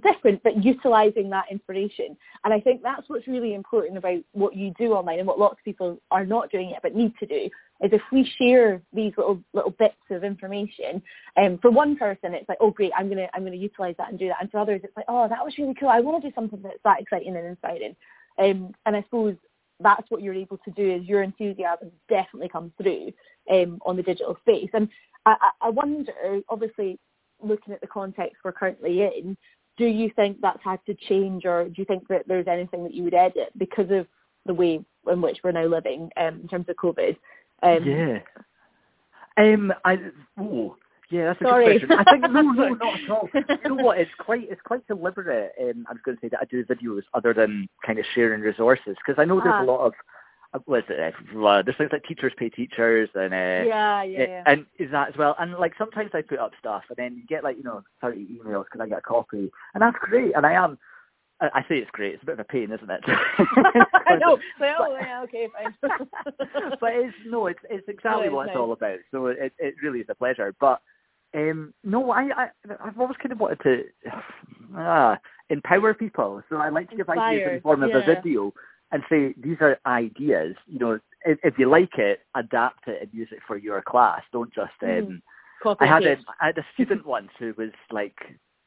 different, 0.03 0.43
but 0.43 0.63
utilising 0.63 1.31
that 1.31 1.47
inspiration. 1.51 2.17
And 2.45 2.55
I 2.55 2.61
think 2.61 2.83
that's 2.83 3.09
what's 3.09 3.27
really 3.27 3.55
important 3.55 3.99
about 3.99 4.19
what 4.33 4.57
you 4.57 4.73
do 4.79 4.93
online 4.93 5.19
and 5.19 5.29
what 5.29 5.39
lots 5.39 5.55
of 5.59 5.65
people 5.65 6.01
are 6.11 6.25
not 6.25 6.51
doing 6.51 6.71
yet 6.71 6.81
but 6.83 6.95
need 6.95 7.13
to 7.19 7.27
do 7.27 7.51
is 7.83 7.93
if 7.93 8.03
we 8.13 8.31
share 8.39 8.83
these 8.93 9.13
little 9.17 9.43
little 9.55 9.71
bits 9.71 9.95
of 10.11 10.23
information, 10.23 11.03
um, 11.37 11.59
for 11.63 11.71
one 11.71 11.97
person 11.97 12.35
it's 12.35 12.49
like, 12.49 12.59
oh 12.61 12.71
great, 12.71 12.93
I'm 12.97 13.09
gonna 13.09 13.29
I'm 13.35 13.45
gonna 13.45 13.57
utilise 13.57 13.97
that 13.99 14.11
and 14.11 14.19
do 14.19 14.29
that, 14.29 14.37
and 14.41 14.51
for 14.51 14.59
others 14.59 14.83
it's 14.85 14.97
like, 14.97 15.07
oh 15.09 15.29
that 15.29 15.45
was 15.45 15.57
really 15.59 15.75
cool, 15.75 15.89
I 15.89 16.01
want 16.01 16.23
to 16.23 16.29
do 16.29 16.35
something 16.35 16.61
that's 16.63 16.79
that 16.85 17.01
exciting 17.01 17.37
and 17.37 17.47
inspiring. 17.47 17.97
Um, 18.39 18.75
and 18.87 18.97
I 18.97 19.03
suppose 19.03 19.37
that's 19.81 20.11
what 20.11 20.23
you're 20.23 20.35
able 20.35 20.59
to 20.59 20.71
do 20.73 20.91
is 20.91 21.09
your 21.09 21.23
enthusiasm 21.23 21.91
definitely 22.09 22.49
comes 22.49 22.73
through 22.81 23.13
um, 23.51 23.81
on 23.85 23.97
the 23.97 24.03
digital 24.03 24.37
space. 24.43 24.71
And 24.75 24.89
I, 25.27 25.51
I 25.61 25.71
wonder, 25.71 26.13
obviously, 26.49 26.99
looking 27.43 27.73
at 27.73 27.81
the 27.81 27.87
context 27.87 28.37
we're 28.45 28.53
currently 28.53 29.03
in, 29.03 29.37
do 29.77 29.87
you 29.87 30.11
think 30.15 30.39
that's 30.41 30.63
had 30.63 30.81
to 30.87 30.95
change 30.95 31.45
or 31.45 31.65
do 31.65 31.75
you 31.77 31.85
think 31.85 32.07
that 32.09 32.25
there's 32.27 32.47
anything 32.49 32.85
that 32.85 32.95
you 32.95 33.05
would 33.05 33.15
edit 33.15 33.51
because 33.57 33.91
of 33.91 34.07
the 34.47 34.55
way 34.55 34.81
in 35.11 35.23
which 35.23 35.39
we're 35.43 35.53
now 35.53 35.67
living 35.67 36.11
um, 36.17 36.41
in 36.43 36.49
terms 36.49 36.67
of 36.69 36.77
COVID? 36.77 37.17
Um, 37.63 37.85
yeah. 37.85 38.19
Um, 39.37 39.73
I, 39.85 39.99
oh, 40.39 40.77
yeah, 41.11 41.27
that's 41.27 41.41
a 41.41 41.45
Sorry. 41.45 41.79
good 41.79 41.89
question. 41.89 42.07
I 42.07 42.13
think 42.13 42.33
no, 42.33 42.43
no, 42.43 42.69
not 42.75 43.01
at 43.01 43.11
all. 43.11 43.29
You 43.35 43.77
know 43.77 43.85
what? 43.85 43.99
It's 43.99 44.11
quite, 44.19 44.49
it's 44.51 44.61
quite 44.65 44.87
deliberate. 44.87 45.53
Um, 45.61 45.87
I 45.89 45.93
was 45.93 46.01
going 46.05 46.17
to 46.17 46.21
say 46.21 46.29
that 46.29 46.41
I 46.41 46.45
do 46.45 46.65
videos 46.65 47.03
other 47.15 47.35
than 47.35 47.69
kind 47.85 47.99
of 47.99 48.05
sharing 48.15 48.43
resources 48.43 48.97
because 49.05 49.21
I 49.21 49.25
know 49.25 49.41
there's 49.41 49.55
ah. 49.57 49.65
a 49.65 49.65
lot 49.65 49.87
of 49.87 49.93
was 50.67 50.83
it? 50.89 51.15
Uh, 51.35 51.63
there's 51.63 51.77
things 51.77 51.91
like 51.93 52.05
teachers 52.05 52.33
pay 52.37 52.49
teachers, 52.49 53.09
and 53.15 53.33
uh, 53.33 53.69
yeah, 53.69 54.03
yeah, 54.03 54.27
yeah, 54.29 54.43
and 54.47 54.67
is 54.79 54.91
that 54.91 55.09
as 55.11 55.17
well? 55.17 55.37
And 55.39 55.53
like 55.55 55.75
sometimes 55.79 56.11
I 56.15 56.23
put 56.23 56.39
up 56.39 56.53
stuff, 56.59 56.83
and 56.89 56.97
then 56.97 57.17
you 57.17 57.27
get 57.27 57.45
like 57.45 57.57
you 57.57 57.63
know 57.63 57.83
30 58.01 58.27
emails 58.27 58.65
because 58.65 58.81
I 58.81 58.89
get 58.89 58.99
a 58.99 59.03
copy, 59.03 59.51
and 59.75 59.83
that's 59.83 59.97
great, 60.01 60.35
and 60.35 60.45
I 60.45 60.53
am 60.53 60.79
I 61.41 61.63
say 61.69 61.79
it's 61.79 61.91
great. 61.93 62.15
It's 62.15 62.23
a 62.23 62.27
bit 62.27 62.33
of 62.35 62.41
a 62.41 62.45
pain, 62.45 62.71
isn't 62.71 62.91
it? 62.91 63.01
I 63.09 64.17
know. 64.21 64.39
Well, 64.61 64.93
yeah, 65.01 65.23
okay, 65.23 65.49
fine. 65.53 65.75
but 66.81 66.93
it's 66.93 67.17
no, 67.27 67.47
it's 67.47 67.61
it's 67.71 67.89
exactly 67.89 68.29
Oh, 68.29 68.35
what 68.35 68.47
it's 68.47 68.51
it's 68.51 68.61
all 68.61 68.73
about. 68.73 68.99
So 69.11 69.27
it 69.27 69.53
it 69.59 69.75
really 69.83 70.01
is 70.01 70.07
a 70.11 70.15
pleasure. 70.15 70.55
But 70.61 70.81
um 71.35 71.73
no, 71.83 72.11
I, 72.11 72.29
I 72.37 72.49
I've 72.85 72.99
always 72.99 73.17
kind 73.17 73.33
of 73.33 73.41
wanted 73.41 73.61
to 73.63 73.85
ah, 74.77 75.19
empower 75.49 75.95
people. 75.95 76.43
So 76.51 76.57
I 76.57 76.69
like 76.69 76.91
to 76.91 76.97
give 76.97 77.09
ideas 77.09 77.43
in 77.47 77.55
the 77.57 77.61
form 77.63 77.83
of 77.83 77.95
a 77.95 78.01
video 78.05 78.53
and 78.93 79.03
say 79.09 79.35
these 79.43 79.57
are 79.61 79.79
ideas. 79.87 80.57
You 80.67 80.79
know, 80.79 81.01
if, 81.25 81.39
if 81.43 81.59
you 81.59 81.69
like 81.69 81.99
it, 81.99 82.21
adapt 82.35 82.89
it 82.89 83.03
and 83.03 83.11
use 83.13 83.29
it 83.31 83.41
for 83.47 83.57
your 83.57 83.83
class. 83.83 84.23
Don't 84.33 84.53
just 84.53 84.73
um 84.83 84.89
Mhm. 84.89 85.23
Copy 85.63 85.85
I 85.85 85.89
had 85.89 86.07
a. 86.07 86.17
I 86.41 86.47
had 86.47 86.59
a 86.59 86.67
student 86.75 87.07
once 87.17 87.31
who 87.39 87.55
was 87.57 87.73
like 87.91 88.19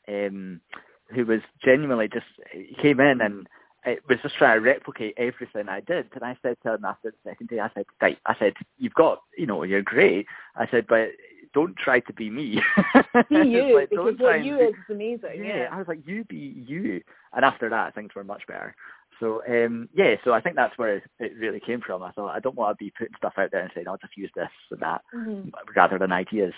um 0.07 0.61
who 1.09 1.25
was 1.25 1.41
genuinely 1.63 2.07
just 2.07 2.25
he 2.51 2.75
came 2.81 2.99
in 2.99 3.21
and 3.21 3.47
it 3.85 4.01
was 4.07 4.17
just 4.21 4.35
trying 4.37 4.57
to 4.57 4.61
replicate 4.65 5.13
everything 5.17 5.67
I 5.67 5.81
did 5.81 6.07
and 6.13 6.23
I 6.23 6.37
said 6.41 6.55
to 6.63 6.75
him 6.75 6.85
after 6.85 7.11
the 7.11 7.29
second 7.29 7.49
day, 7.49 7.59
I 7.59 7.69
said, 7.73 7.85
Right, 8.01 8.17
I 8.25 8.35
said, 8.39 8.53
You've 8.77 8.93
got 8.93 9.21
you 9.37 9.45
know, 9.45 9.63
you're 9.63 9.81
great. 9.81 10.27
I 10.55 10.67
said, 10.69 10.85
but 10.87 11.09
don't 11.53 11.75
try 11.77 11.99
to 12.01 12.13
be 12.13 12.29
me. 12.29 12.61
Be 13.29 13.35
you, 13.47 13.75
like, 13.75 13.89
because 13.89 14.15
what 14.19 14.43
you 14.43 14.57
be- 14.57 14.63
is 14.65 14.75
amazing. 14.89 15.43
yeah, 15.45 15.57
Yeah. 15.57 15.67
I 15.71 15.77
was 15.77 15.87
like, 15.87 16.05
you 16.05 16.23
be 16.25 16.63
you. 16.67 17.01
And 17.33 17.45
after 17.45 17.69
that, 17.69 17.93
things 17.95 18.11
were 18.15 18.23
much 18.23 18.45
better. 18.47 18.75
So, 19.19 19.41
um, 19.47 19.87
yeah, 19.93 20.15
so 20.23 20.33
I 20.33 20.41
think 20.41 20.55
that's 20.55 20.77
where 20.77 21.01
it, 21.19 21.33
really 21.37 21.59
came 21.59 21.81
from. 21.81 22.01
I 22.03 22.11
thought, 22.11 22.35
I 22.35 22.39
don't 22.39 22.55
want 22.55 22.77
to 22.77 22.83
be 22.83 22.91
putting 22.97 23.13
stuff 23.17 23.33
out 23.37 23.51
there 23.51 23.61
and 23.61 23.71
saying, 23.73 23.87
I'll 23.87 23.97
just 23.97 24.17
use 24.17 24.31
this 24.35 24.49
and 24.71 24.79
that, 24.81 25.01
Mhm. 25.15 25.51
rather 25.75 25.99
than 25.99 26.11
ideas. 26.11 26.53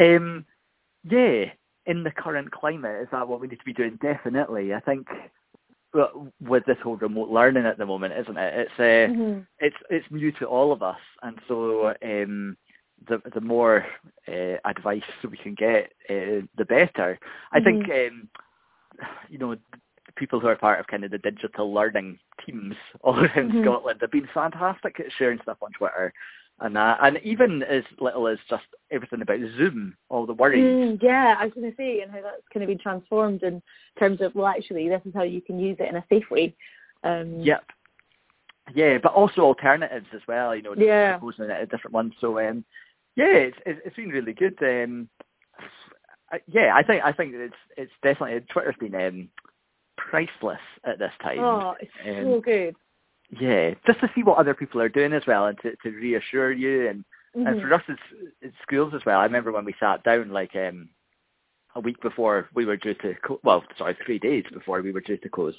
Um, 0.00 0.44
yeah, 1.04 1.44
in 1.86 2.02
the 2.02 2.10
current 2.10 2.50
climate, 2.50 3.02
is 3.02 3.08
that 3.12 3.28
what 3.28 3.40
we 3.40 3.48
need 3.48 3.58
to 3.58 3.64
be 3.64 3.72
doing? 3.74 3.96
Definitely. 4.00 4.74
I 4.74 4.80
think 4.80 5.06
with 6.40 6.64
this 6.66 6.76
whole 6.82 6.96
remote 6.96 7.30
learning 7.30 7.64
at 7.64 7.78
the 7.78 7.86
moment, 7.86 8.14
isn't 8.18 8.36
it? 8.36 8.68
It's 8.68 8.78
uh, 8.78 9.12
Mhm. 9.14 9.46
it's 9.58 9.76
it's 9.90 10.10
new 10.10 10.30
to 10.32 10.44
all 10.46 10.70
of 10.72 10.82
us, 10.82 11.00
and 11.22 11.38
so 11.48 11.94
um, 12.02 12.56
the 13.06 13.20
the 13.34 13.40
more 13.40 13.86
uh, 14.26 14.56
advice 14.64 15.02
we 15.30 15.36
can 15.36 15.54
get, 15.54 15.92
uh, 16.10 16.44
the 16.56 16.64
better. 16.68 17.18
I 17.52 17.60
think 17.60 17.84
um, 17.90 18.28
you 19.28 19.38
know 19.38 19.56
people 20.16 20.40
who 20.40 20.48
are 20.48 20.56
part 20.56 20.80
of 20.80 20.86
kind 20.86 21.04
of 21.04 21.10
the 21.10 21.18
digital 21.18 21.72
learning 21.72 22.18
teams 22.44 22.74
all 23.02 23.18
around 23.18 23.52
Mhm. 23.52 23.62
Scotland 23.62 24.00
have 24.00 24.10
been 24.10 24.28
fantastic 24.34 24.98
at 25.00 25.12
sharing 25.12 25.40
stuff 25.42 25.58
on 25.62 25.70
Twitter. 25.72 26.12
And 26.60 26.74
that, 26.74 26.98
and 27.02 27.18
even 27.22 27.62
as 27.62 27.84
little 28.00 28.26
as 28.26 28.38
just 28.50 28.64
everything 28.90 29.22
about 29.22 29.38
Zoom, 29.56 29.96
all 30.08 30.26
the 30.26 30.32
worries. 30.34 30.64
Mm, 30.64 31.00
yeah, 31.00 31.36
I 31.38 31.44
was 31.44 31.54
going 31.54 31.70
to 31.70 31.76
say, 31.76 32.00
and 32.00 32.10
how 32.10 32.20
that's 32.20 32.42
kind 32.52 32.64
of 32.64 32.68
been 32.68 32.78
transformed 32.80 33.44
in 33.44 33.62
terms 33.96 34.20
of, 34.20 34.34
well, 34.34 34.48
actually, 34.48 34.88
this 34.88 35.00
is 35.04 35.14
how 35.14 35.22
you 35.22 35.40
can 35.40 35.60
use 35.60 35.76
it 35.78 35.88
in 35.88 35.94
a 35.94 36.04
safe 36.08 36.28
way. 36.32 36.56
Um, 37.04 37.38
Yep. 37.40 37.64
Yeah, 38.74 38.98
but 38.98 39.12
also 39.12 39.42
alternatives 39.42 40.06
as 40.12 40.20
well. 40.26 40.54
You 40.54 40.62
know, 40.62 40.74
Yeah. 40.76 41.12
proposing 41.18 41.46
different 41.70 41.92
ones. 41.92 42.12
So 42.20 42.40
um, 42.40 42.64
yeah, 43.18 43.34
it's 43.48 43.56
it's 43.66 43.80
it's 43.84 43.96
been 43.96 44.10
really 44.10 44.32
good. 44.32 44.56
Um, 44.62 45.08
I, 46.30 46.40
yeah, 46.46 46.72
I 46.74 46.82
think 46.82 47.04
I 47.04 47.12
think 47.12 47.34
it's 47.34 47.54
it's 47.76 47.92
definitely 48.02 48.40
Twitter's 48.52 48.76
been 48.80 48.94
um, 48.94 49.28
priceless 49.96 50.60
at 50.84 50.98
this 50.98 51.12
time. 51.22 51.40
Oh, 51.40 51.74
it's 51.80 51.92
Um, 52.06 52.24
so 52.34 52.40
good. 52.40 52.76
yeah, 53.40 53.74
just 53.86 54.00
to 54.00 54.10
see 54.14 54.22
what 54.22 54.38
other 54.38 54.54
people 54.54 54.80
are 54.80 54.88
doing 54.88 55.12
as 55.12 55.26
well, 55.26 55.46
and 55.46 55.58
to 55.62 55.74
to 55.82 55.90
reassure 55.90 56.52
you, 56.52 56.88
and 56.88 57.04
and 57.34 57.56
Mhm. 57.56 57.60
for 57.60 57.74
us 57.74 57.82
as, 57.88 57.98
as 58.44 58.52
schools 58.62 58.94
as 58.94 59.04
well. 59.06 59.20
I 59.20 59.24
remember 59.24 59.52
when 59.52 59.64
we 59.64 59.74
sat 59.80 60.02
down 60.04 60.30
like 60.30 60.54
um 60.56 60.88
a 61.74 61.80
week 61.80 62.00
before 62.00 62.48
we 62.54 62.64
were 62.66 62.76
due 62.76 62.94
to 62.94 63.14
co- 63.24 63.40
well, 63.44 63.64
sorry, 63.76 63.96
three 64.04 64.18
days 64.18 64.44
before 64.52 64.80
we 64.82 64.92
were 64.92 65.00
due 65.00 65.18
to 65.18 65.28
close, 65.28 65.56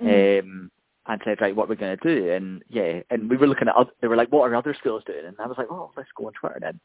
Mhm. 0.00 0.40
um, 0.40 0.70
and 1.06 1.20
said 1.24 1.40
right, 1.40 1.54
what 1.54 1.68
we're 1.68 1.74
going 1.74 1.96
to 1.96 2.16
do, 2.16 2.30
and 2.30 2.62
yeah, 2.68 3.00
and 3.10 3.28
we 3.28 3.36
were 3.36 3.46
looking 3.46 3.68
at 3.68 3.76
other, 3.76 3.90
they 4.00 4.08
were 4.08 4.16
like, 4.16 4.32
what 4.32 4.50
are 4.50 4.54
other 4.54 4.74
schools 4.78 5.02
doing, 5.06 5.26
and 5.26 5.36
I 5.38 5.46
was 5.46 5.58
like, 5.58 5.70
oh, 5.70 5.90
let's 5.96 6.08
go 6.16 6.26
on 6.26 6.32
Twitter 6.32 6.58
then. 6.60 6.80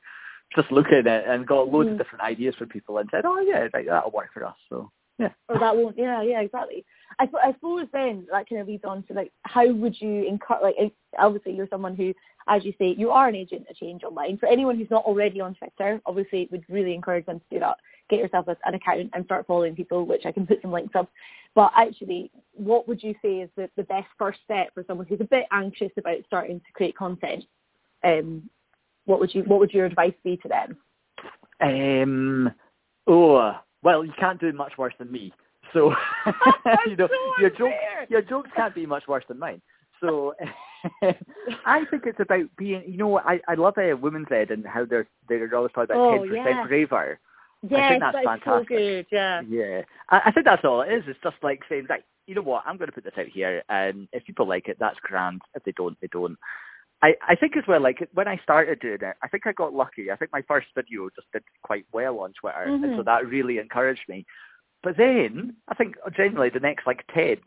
Just 0.56 0.72
looking 0.72 0.98
at 0.98 1.08
it 1.08 1.26
and 1.28 1.46
got 1.46 1.70
loads 1.70 1.90
of 1.90 1.96
mm. 1.96 1.98
different 2.00 2.24
ideas 2.24 2.56
from 2.56 2.70
people 2.70 2.98
and 2.98 3.08
said, 3.12 3.24
oh 3.26 3.40
yeah, 3.40 3.68
right, 3.74 3.86
that'll 3.88 4.12
work 4.12 4.30
for 4.34 4.46
us. 4.46 4.56
So 4.68 4.92
yeah, 5.20 5.30
or 5.50 5.60
that 5.60 5.76
won't. 5.76 5.98
Yeah, 5.98 6.22
yeah, 6.22 6.40
exactly. 6.42 6.86
I, 7.20 7.28
I 7.44 7.52
suppose 7.54 7.88
then 7.92 8.26
that 8.32 8.48
kind 8.48 8.62
of 8.62 8.68
leads 8.68 8.86
on 8.86 9.04
to 9.04 9.14
like, 9.14 9.32
how 9.44 9.70
would 9.72 10.00
you 10.00 10.26
encourage? 10.28 10.62
Like, 10.64 10.94
obviously 11.18 11.54
you're 11.54 11.68
someone 11.70 11.96
who, 11.96 12.14
as 12.48 12.64
you 12.64 12.74
say, 12.80 12.96
you 12.98 13.12
are 13.12 13.28
an 13.28 13.36
agent 13.36 13.68
of 13.70 13.76
change 13.76 14.04
online. 14.04 14.38
For 14.38 14.48
anyone 14.48 14.78
who's 14.78 14.90
not 14.90 15.04
already 15.04 15.42
on 15.42 15.56
Twitter, 15.56 16.02
obviously, 16.06 16.48
would 16.52 16.64
really 16.70 16.94
encourage 16.94 17.26
them 17.26 17.40
to 17.40 17.46
do 17.52 17.60
that. 17.60 17.78
Get 18.10 18.20
yourself 18.20 18.48
an 18.48 18.74
account 18.74 19.10
and 19.14 19.26
start 19.26 19.46
following 19.46 19.76
people, 19.76 20.06
which 20.06 20.26
I 20.26 20.32
can 20.32 20.48
put 20.48 20.62
some 20.62 20.72
links 20.72 20.96
up. 20.96 21.12
But 21.54 21.72
actually, 21.76 22.32
what 22.54 22.88
would 22.88 23.04
you 23.04 23.14
say 23.22 23.42
is 23.42 23.50
the, 23.56 23.70
the 23.76 23.84
best 23.84 24.08
first 24.18 24.40
step 24.46 24.74
for 24.74 24.84
someone 24.88 25.06
who's 25.06 25.22
a 25.22 25.26
bit 25.26 25.46
anxious 25.52 25.92
about 25.98 26.18
starting 26.26 26.60
to 26.60 26.72
create 26.74 26.96
content? 26.96 27.44
Um, 28.04 28.50
what 29.06 29.20
would 29.20 29.36
you 29.36 29.44
What 29.44 29.60
would 29.60 29.74
your 29.74 29.86
advice 29.86 30.14
be 30.24 30.38
to 30.38 30.48
them? 30.48 30.78
Um, 31.62 32.54
oh, 33.08 33.56
well, 33.84 34.04
you 34.04 34.14
can't 34.20 34.40
do 34.40 34.52
much 34.54 34.74
worse 34.78 34.94
than 35.00 35.12
me. 35.12 35.34
So, 35.74 35.94
you 36.88 36.96
know, 36.96 37.08
so 37.08 37.42
your 37.42 37.50
jokes, 37.52 37.76
your 38.10 38.22
jokes 38.22 38.50
can't 38.56 38.76
be 38.76 38.86
much 38.86 39.08
worse 39.08 39.24
than 39.28 39.40
mine. 39.40 39.62
So, 40.02 40.34
I 41.66 41.84
think 41.92 42.04
it's 42.06 42.20
about 42.20 42.46
being, 42.58 42.84
you 42.88 42.98
know, 42.98 43.20
I, 43.20 43.42
I 43.48 43.56
love 43.56 43.78
uh, 43.78 43.96
Women's 43.98 44.32
Ed 44.32 44.52
and 44.52 44.66
how 44.66 44.86
they're, 44.86 45.08
they're 45.28 45.54
always 45.54 45.72
talking 45.74 45.96
about 45.96 45.98
Oh, 45.98 46.20
10% 46.22 46.34
yeah. 46.34 46.68
braver. 46.68 47.20
Yes, 47.70 48.00
that's 48.00 48.16
that's 48.24 48.26
so 48.46 48.52
fantastic. 48.52 48.68
good. 48.70 49.06
Yeah. 49.12 49.42
Yeah. 49.48 49.82
I, 50.10 50.22
I 50.26 50.32
think 50.32 50.46
that's 50.46 50.64
all 50.64 50.82
it 50.82 50.94
is. 50.94 51.04
It's 51.08 51.20
just 51.22 51.36
like 51.44 51.62
saying, 51.68 51.88
right, 51.90 52.04
you 52.28 52.36
know 52.36 52.42
what, 52.42 52.64
I'm 52.66 52.78
going 52.78 52.88
to 52.88 52.94
put 52.94 53.04
this 53.04 53.14
out 53.18 53.26
here, 53.26 53.64
and 53.70 54.08
if 54.14 54.24
people 54.24 54.48
like 54.48 54.68
it, 54.68 54.78
that's 54.80 55.00
grand. 55.02 55.42
If 55.56 55.64
they 55.64 55.74
don't, 55.74 56.00
they 56.00 56.08
don't. 56.12 56.38
I, 57.02 57.16
I 57.28 57.36
think 57.36 57.56
as 57.56 57.64
well, 57.68 57.82
like 57.82 58.08
when 58.14 58.28
I 58.28 58.38
started 58.44 58.80
doing 58.80 59.00
it, 59.02 59.16
I 59.24 59.28
think 59.30 59.48
I 59.48 59.54
got 59.54 59.74
lucky. 59.74 60.12
I 60.12 60.16
think 60.18 60.32
my 60.34 60.42
first 60.48 60.68
video 60.76 61.10
just 61.16 61.32
did 61.32 61.44
quite 61.64 61.86
well 61.94 62.20
on 62.20 62.34
Twitter, 62.34 62.64
and 62.64 62.84
so 62.84 62.88
Mhm. 63.02 63.06
that 63.06 63.28
really 63.28 63.58
encouraged 63.58 64.08
me. 64.10 64.26
But 64.84 64.98
then 64.98 65.56
I 65.70 65.76
think 65.76 65.96
generally 66.16 66.50
the 66.50 66.60
next 66.60 66.86
like 66.86 67.06
ten 67.14 67.38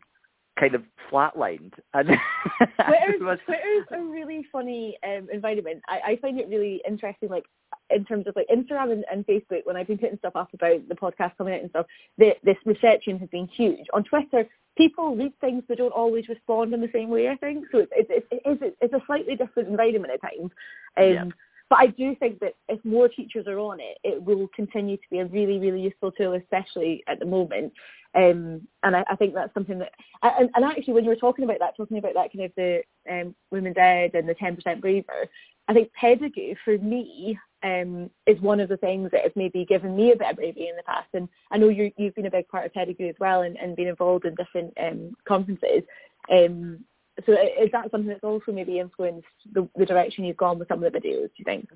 kind 0.59 0.75
of 0.75 0.83
flatlined, 1.11 1.73
and 1.93 2.07
Twitter's, 2.57 3.15
it 3.15 3.21
was- 3.21 3.39
Twitter's 3.45 3.87
a 3.91 4.01
really 4.01 4.43
funny 4.51 4.97
um, 5.05 5.27
environment. 5.31 5.81
I, 5.87 5.99
I 6.05 6.15
find 6.17 6.39
it 6.39 6.47
really 6.49 6.81
interesting, 6.87 7.29
like 7.29 7.45
in 7.89 8.05
terms 8.05 8.27
of 8.27 8.35
like 8.35 8.47
Instagram 8.47 8.91
and, 8.91 9.05
and 9.11 9.25
Facebook. 9.25 9.65
When 9.65 9.75
I've 9.75 9.87
been 9.87 9.97
putting 9.97 10.17
stuff 10.17 10.35
up 10.35 10.53
about 10.53 10.87
the 10.87 10.95
podcast 10.95 11.37
coming 11.37 11.53
out 11.53 11.61
and 11.61 11.69
stuff, 11.69 11.85
the, 12.17 12.35
this 12.43 12.57
reception 12.65 13.19
has 13.19 13.29
been 13.29 13.47
huge. 13.47 13.85
On 13.93 14.03
Twitter, 14.03 14.47
people 14.77 15.15
read 15.15 15.33
things 15.39 15.63
but 15.67 15.77
don't 15.77 15.91
always 15.91 16.27
respond 16.27 16.73
in 16.73 16.81
the 16.81 16.89
same 16.93 17.09
way. 17.09 17.29
I 17.29 17.35
think 17.35 17.65
so. 17.71 17.79
It's 17.91 18.09
it's 18.09 18.27
it 18.31 18.41
is 18.49 18.73
it's 18.81 18.93
a 18.93 19.01
slightly 19.05 19.35
different 19.35 19.69
environment 19.69 20.13
at 20.13 20.21
times. 20.21 20.51
Um, 20.97 21.13
Yeah. 21.13 21.25
But 21.69 21.79
I 21.79 21.87
do 21.87 22.15
think 22.15 22.39
that 22.41 22.53
if 22.69 22.83
more 22.85 23.07
teachers 23.07 23.47
are 23.47 23.57
on 23.57 23.79
it, 23.79 23.97
it 24.03 24.21
will 24.21 24.47
continue 24.55 24.97
to 24.97 25.09
be 25.09 25.19
a 25.19 25.25
really, 25.25 25.57
really 25.57 25.81
useful 25.81 26.11
tool, 26.11 26.33
especially 26.33 27.03
at 27.07 27.17
the 27.17 27.25
moment. 27.25 27.73
Um, 28.15 28.67
and 28.83 28.95
I, 28.95 29.03
I 29.09 29.15
think 29.15 29.33
that's 29.33 29.53
something 29.55 29.79
that, 29.79 29.91
and, 30.21 30.49
and 30.53 30.65
actually 30.65 30.93
when 30.93 31.03
you 31.03 31.09
were 31.09 31.15
talking 31.15 31.45
about 31.45 31.59
that, 31.59 31.75
talking 31.75 31.97
about 31.97 32.13
that 32.13 32.31
kind 32.31 32.45
of 32.45 32.51
the 32.55 32.83
um, 33.09 33.33
women's 33.49 33.77
ed 33.77 34.11
and 34.13 34.29
the 34.29 34.35
10% 34.35 34.81
braver, 34.81 35.27
I 35.67 35.73
think 35.73 35.89
Pedagoo 35.99 36.55
for 36.63 36.77
me 36.77 37.39
um, 37.63 38.09
is 38.27 38.39
one 38.41 38.59
of 38.59 38.69
the 38.69 38.77
things 38.77 39.09
that 39.11 39.21
has 39.21 39.31
maybe 39.35 39.65
given 39.65 39.95
me 39.95 40.11
a 40.11 40.15
bit 40.15 40.29
of 40.29 40.35
bravery 40.35 40.67
in 40.67 40.75
the 40.75 40.83
past. 40.83 41.07
And 41.13 41.29
I 41.51 41.57
know 41.57 41.69
you, 41.69 41.91
you've 41.97 42.15
been 42.15 42.25
a 42.25 42.31
big 42.31 42.47
part 42.47 42.65
of 42.65 42.73
Pedagoo 42.73 43.09
as 43.09 43.15
well 43.19 43.41
and, 43.41 43.57
and 43.57 43.75
been 43.75 43.87
involved 43.87 44.25
in 44.25 44.35
different 44.35 44.73
um, 44.81 45.15
conferences. 45.25 45.83
Um, 46.31 46.83
so 47.25 47.33
is 47.33 47.69
that 47.71 47.91
something 47.91 48.07
that's 48.07 48.23
also 48.23 48.51
maybe 48.51 48.79
influenced 48.79 49.27
the, 49.53 49.67
the 49.75 49.85
direction 49.85 50.23
you've 50.23 50.37
gone 50.37 50.57
with 50.57 50.67
some 50.67 50.83
of 50.83 50.91
the 50.91 50.99
videos, 50.99 51.27
do 51.27 51.33
you 51.37 51.45
think? 51.45 51.69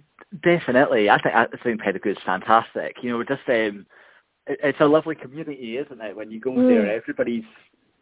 Definitely, 0.43 1.09
I 1.09 1.21
think 1.21 1.35
I 1.35 1.45
think 1.63 1.81
Pedagoo 1.81 2.11
is 2.11 2.17
fantastic. 2.25 2.95
You 3.03 3.11
know, 3.11 3.23
just 3.23 3.47
um, 3.47 3.85
it, 4.47 4.59
it's 4.63 4.79
a 4.81 4.85
lovely 4.85 5.15
community, 5.15 5.77
isn't 5.77 6.01
it? 6.01 6.15
When 6.15 6.31
you 6.31 6.39
go 6.39 6.51
Mm. 6.51 6.67
there, 6.67 6.91
everybody's 6.91 7.43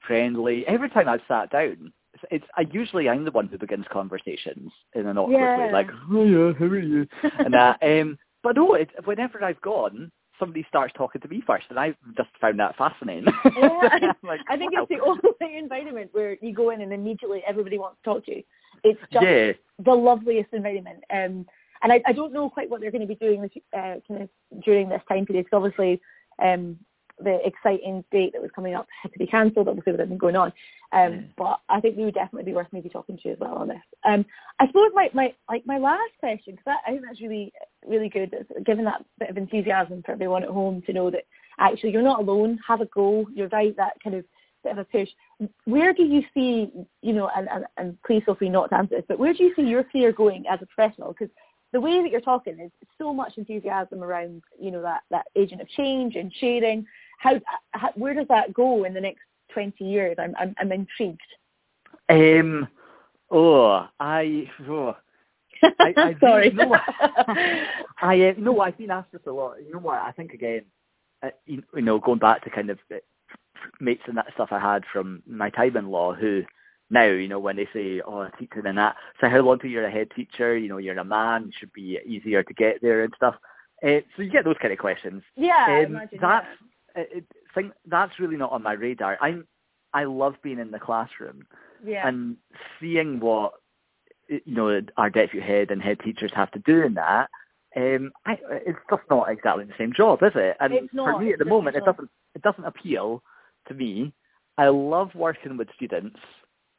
friendly. 0.07 0.65
Every 0.65 0.89
time 0.89 1.09
I've 1.09 1.21
sat 1.27 1.51
down, 1.51 1.91
it's, 2.31 2.45
I 2.55 2.65
usually 2.71 3.09
I'm 3.09 3.25
the 3.25 3.31
one 3.31 3.47
who 3.47 3.57
begins 3.57 3.85
conversations 3.91 4.71
in 4.93 5.07
an 5.07 5.17
awkward 5.17 5.57
way, 5.57 5.71
like, 5.71 5.89
"Oh 6.11 6.23
yeah, 6.23 6.53
how 6.57 6.65
are 6.65 6.79
you?" 6.79 7.07
and 7.39 7.53
that. 7.53 7.79
Um, 7.81 8.17
but 8.43 8.55
no, 8.55 8.75
it, 8.75 8.89
whenever 9.05 9.43
I've 9.43 9.61
gone, 9.61 10.11
somebody 10.39 10.65
starts 10.67 10.93
talking 10.95 11.21
to 11.21 11.27
me 11.27 11.43
first, 11.45 11.65
and 11.69 11.79
I've 11.79 11.95
just 12.15 12.29
found 12.39 12.59
that 12.59 12.75
fascinating. 12.77 13.25
Yeah, 13.57 14.11
like, 14.23 14.41
I 14.49 14.57
think 14.57 14.73
wow. 14.73 14.85
it's 14.89 15.01
the 15.01 15.33
only 15.45 15.57
environment 15.57 16.09
where 16.11 16.37
you 16.41 16.53
go 16.53 16.69
in 16.71 16.81
and 16.81 16.93
immediately 16.93 17.41
everybody 17.47 17.77
wants 17.77 17.97
to 18.03 18.09
talk 18.09 18.25
to 18.25 18.35
you. 18.35 18.43
It's 18.83 18.99
just 19.11 19.23
yeah, 19.23 19.51
the 19.83 19.93
loveliest 19.93 20.53
environment. 20.53 21.03
Um, 21.11 21.45
and 21.81 21.91
I, 21.91 22.01
I 22.05 22.13
don't 22.13 22.33
know 22.33 22.49
quite 22.49 22.69
what 22.69 22.81
they're 22.81 22.91
going 22.91 23.01
to 23.01 23.07
be 23.07 23.15
doing 23.15 23.41
this, 23.41 23.51
uh, 23.73 23.95
kind 24.07 24.23
of 24.23 24.29
during 24.63 24.89
this 24.89 25.01
time 25.07 25.25
period 25.25 25.45
because 25.45 25.57
obviously 25.57 26.01
um, 26.43 26.77
the 27.19 27.39
exciting 27.45 28.03
date 28.11 28.33
that 28.33 28.41
was 28.41 28.51
coming 28.53 28.75
up 28.75 28.87
had 29.01 29.13
to 29.13 29.19
be 29.19 29.27
cancelled, 29.27 29.67
obviously 29.67 29.93
with 29.93 30.01
everything 30.01 30.17
going 30.17 30.35
on. 30.35 30.51
Um, 30.91 31.13
Yeah. 31.13 31.21
But 31.37 31.59
I 31.69 31.79
think 31.79 31.97
we 31.97 32.05
would 32.05 32.13
definitely 32.13 32.51
be 32.51 32.55
worth 32.55 32.67
maybe 32.71 32.89
talking 32.89 33.17
to 33.17 33.21
you 33.25 33.33
as 33.33 33.39
well 33.39 33.55
on 33.55 33.67
this. 33.67 33.81
Um, 34.03 34.25
I 34.59 34.67
suppose 34.67 34.91
my, 34.93 35.09
my 35.13 35.33
like 35.49 35.65
my 35.65 35.77
last 35.77 36.11
question, 36.19 36.55
because 36.55 36.77
I 36.85 36.91
think 36.91 37.03
that's 37.05 37.21
really 37.21 37.53
really 37.85 38.09
good, 38.09 38.33
is 38.33 38.63
given 38.65 38.85
that 38.85 39.03
bit 39.19 39.29
of 39.29 39.37
enthusiasm 39.37 40.03
for 40.03 40.11
everyone 40.11 40.43
at 40.43 40.49
home 40.49 40.81
to 40.85 40.93
know 40.93 41.09
that 41.11 41.25
actually 41.59 41.91
you're 41.91 42.01
not 42.01 42.19
alone. 42.19 42.59
Have 42.67 42.81
a 42.81 42.85
go. 42.85 43.25
You're 43.33 43.49
right. 43.49 43.75
That 43.77 43.93
kind 44.03 44.15
of 44.15 44.25
bit 44.63 44.73
of 44.73 44.77
a 44.79 44.83
push. 44.83 45.09
Where 45.65 45.93
do 45.93 46.03
you 46.03 46.23
see, 46.33 46.71
you 47.01 47.13
know, 47.13 47.29
and, 47.35 47.47
and, 47.49 47.65
and 47.77 47.97
please 48.05 48.23
feel 48.25 48.35
free 48.35 48.49
not 48.49 48.69
to 48.69 48.77
answer 48.77 48.95
this, 48.95 49.05
but 49.07 49.19
where 49.19 49.33
do 49.33 49.43
you 49.43 49.53
see 49.55 49.61
your 49.61 49.83
career 49.83 50.11
going 50.11 50.45
as 50.49 50.59
a 50.61 50.65
professional? 50.65 51.09
Because 51.13 51.29
the 51.71 51.79
way 51.79 52.01
that 52.01 52.09
you're 52.09 52.21
talking 52.21 52.59
is 52.59 52.71
so 52.97 53.13
much 53.13 53.33
enthusiasm 53.37 54.03
around, 54.03 54.41
you 54.59 54.71
know, 54.71 54.81
that, 54.81 55.01
that 55.11 55.25
agent 55.35 55.61
of 55.61 55.69
change 55.69 56.15
and 56.15 56.33
sharing. 56.39 56.85
How, 57.17 57.39
how 57.71 57.89
where 57.95 58.13
does 58.13 58.27
that 58.29 58.53
go 58.53 58.83
in 58.83 58.93
the 58.93 59.01
next 59.01 59.21
20 59.53 59.83
years? 59.83 60.15
I'm, 60.19 60.35
I'm, 60.37 60.55
I'm 60.59 60.71
intrigued. 60.71 61.19
Um, 62.09 62.67
oh, 63.31 63.87
I, 63.99 64.49
oh, 64.69 64.95
I, 65.79 65.93
I 65.97 66.15
Sorry. 66.19 66.49
You 66.49 66.53
know, 66.55 66.77
I 68.01 68.29
uh, 68.29 68.33
no, 68.37 68.59
I've 68.61 68.77
been 68.77 68.91
asked 68.91 69.11
this 69.11 69.21
a 69.27 69.31
lot. 69.31 69.55
You 69.65 69.73
know 69.73 69.79
what? 69.79 70.01
I 70.01 70.11
think 70.11 70.33
again, 70.33 70.63
uh, 71.23 71.29
you, 71.45 71.63
you 71.75 71.81
know, 71.81 71.99
going 71.99 72.19
back 72.19 72.43
to 72.43 72.49
kind 72.49 72.69
of 72.69 72.79
uh, 72.93 72.97
mates 73.79 74.03
and 74.07 74.17
that 74.17 74.27
stuff 74.33 74.49
I 74.51 74.59
had 74.59 74.83
from 74.91 75.23
my 75.27 75.49
time 75.49 75.77
in 75.77 75.89
law, 75.89 76.13
who 76.13 76.43
now, 76.89 77.05
you 77.05 77.27
know, 77.27 77.39
when 77.39 77.55
they 77.55 77.67
say, 77.73 78.01
oh, 78.05 78.21
a 78.21 78.31
teacher," 78.37 78.61
and 78.65 78.77
that, 78.77 78.95
so 79.19 79.29
how 79.29 79.39
long 79.39 79.59
till 79.59 79.71
you're 79.71 79.85
a 79.85 79.91
head 79.91 80.09
teacher? 80.15 80.57
You 80.57 80.69
know, 80.69 80.77
you're 80.77 80.97
a 80.97 81.03
man, 81.03 81.45
It 81.47 81.55
should 81.59 81.73
be 81.73 81.99
easier 82.05 82.43
to 82.43 82.53
get 82.53 82.81
there 82.81 83.03
and 83.03 83.13
stuff. 83.15 83.35
Uh, 83.83 83.99
so 84.15 84.21
you 84.21 84.31
get 84.31 84.45
those 84.45 84.55
kind 84.61 84.71
of 84.73 84.79
questions. 84.79 85.23
Yeah, 85.35 85.65
I 85.67 85.79
Um, 85.79 85.85
imagine, 85.87 86.19
that's 86.21 86.47
it, 86.95 87.25
think 87.53 87.73
that's 87.85 88.19
really 88.19 88.37
not 88.37 88.51
on 88.51 88.63
my 88.63 88.73
radar. 88.73 89.17
I'm 89.21 89.47
I 89.93 90.03
love 90.03 90.35
being 90.43 90.59
in 90.59 90.71
the 90.71 90.79
classroom 90.79 91.45
Yeah. 91.83 92.07
and 92.07 92.35
seeing 92.79 93.19
what 93.19 93.53
you 94.27 94.41
know 94.45 94.81
our 94.97 95.09
deputy 95.09 95.45
head 95.45 95.71
and 95.71 95.81
head 95.81 95.99
teachers 95.99 96.31
have 96.35 96.51
to 96.51 96.59
do 96.59 96.83
in 96.83 96.95
that. 96.95 97.29
Um, 97.77 98.11
I, 98.25 98.37
it's 98.65 98.79
just 98.89 99.03
not 99.09 99.29
exactly 99.29 99.65
the 99.65 99.73
same 99.77 99.93
job, 99.93 100.23
is 100.23 100.31
it? 100.35 100.55
And 100.59 100.73
It's 100.73 100.93
for 100.93 101.19
me 101.19 101.33
at 101.33 101.39
the 101.39 101.45
moment, 101.45 101.75
it 101.75 101.85
doesn't 101.85 102.09
it 102.33 102.41
doesn't 102.41 102.65
appeal 102.65 103.21
to 103.67 103.73
me. 103.73 104.13
I 104.57 104.67
love 104.69 105.13
working 105.15 105.57
with 105.57 105.67
students. 105.75 106.19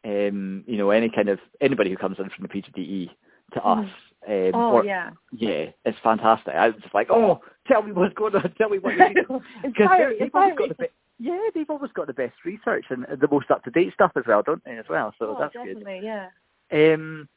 Um, 0.04 0.64
you 0.66 0.78
know, 0.78 0.90
any 0.90 1.11
kind 1.11 1.28
of 1.28 1.38
anybody 1.61 1.90
who 1.90 1.96
comes 1.96 2.18
in 2.18 2.30
from 2.30 2.42
the 2.42 2.49
PGDE 2.49 3.11
to 3.54 3.64
us. 3.64 3.88
Um, 4.26 4.50
oh 4.54 4.73
or, 4.73 4.85
yeah, 4.85 5.11
yeah, 5.33 5.66
it's 5.85 5.99
fantastic. 6.02 6.54
I 6.54 6.68
was 6.68 6.83
like, 6.92 7.09
oh, 7.11 7.40
tell 7.68 7.83
me 7.83 7.92
what's 7.92 8.14
going 8.14 8.35
on, 8.35 8.52
tell 8.59 8.68
me 8.68 8.78
what 8.78 8.97
you. 8.97 9.40
Because 9.62 9.88
they've 10.18 10.30
always 10.35 10.56
got 10.56 10.68
the 10.68 10.75
best, 10.75 10.92
yeah, 11.18 11.49
they've 11.54 11.71
always 11.71 11.92
got 11.92 12.06
the 12.09 12.12
best 12.12 12.35
research 12.45 12.87
and 12.90 13.06
the 13.21 13.28
most 13.30 13.50
up 13.50 13.62
to 13.64 13.71
date 13.71 13.92
stuff 13.95 14.12
as 14.16 14.25
well, 14.26 14.42
don't 14.42 14.64
they? 14.64 14.78
As 14.78 14.87
well, 14.90 15.14
so 15.18 15.37
oh, 15.37 15.40
that's 15.40 15.54
definitely, 15.54 16.00
good. 16.00 16.04
Yeah. 16.04 16.28
Um, 16.73 17.28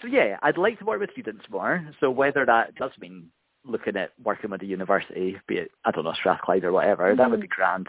so 0.00 0.08
yeah, 0.08 0.38
I'd 0.42 0.58
like 0.58 0.78
to 0.78 0.84
work 0.84 1.00
with 1.00 1.12
students 1.12 1.44
more. 1.50 1.86
So 2.00 2.10
whether 2.10 2.46
that 2.46 2.74
does 2.76 2.92
mean 2.98 3.26
looking 3.64 3.96
at 3.96 4.12
working 4.22 4.50
with 4.50 4.62
a 4.62 4.66
university, 4.66 5.38
be 5.46 5.56
it 5.56 5.70
I 5.84 5.90
don't 5.90 6.04
know 6.04 6.14
Strathclyde 6.14 6.64
or 6.64 6.72
whatever, 6.72 7.04
mm-hmm. 7.04 7.18
that 7.18 7.30
would 7.30 7.40
be 7.40 7.46
grand. 7.46 7.88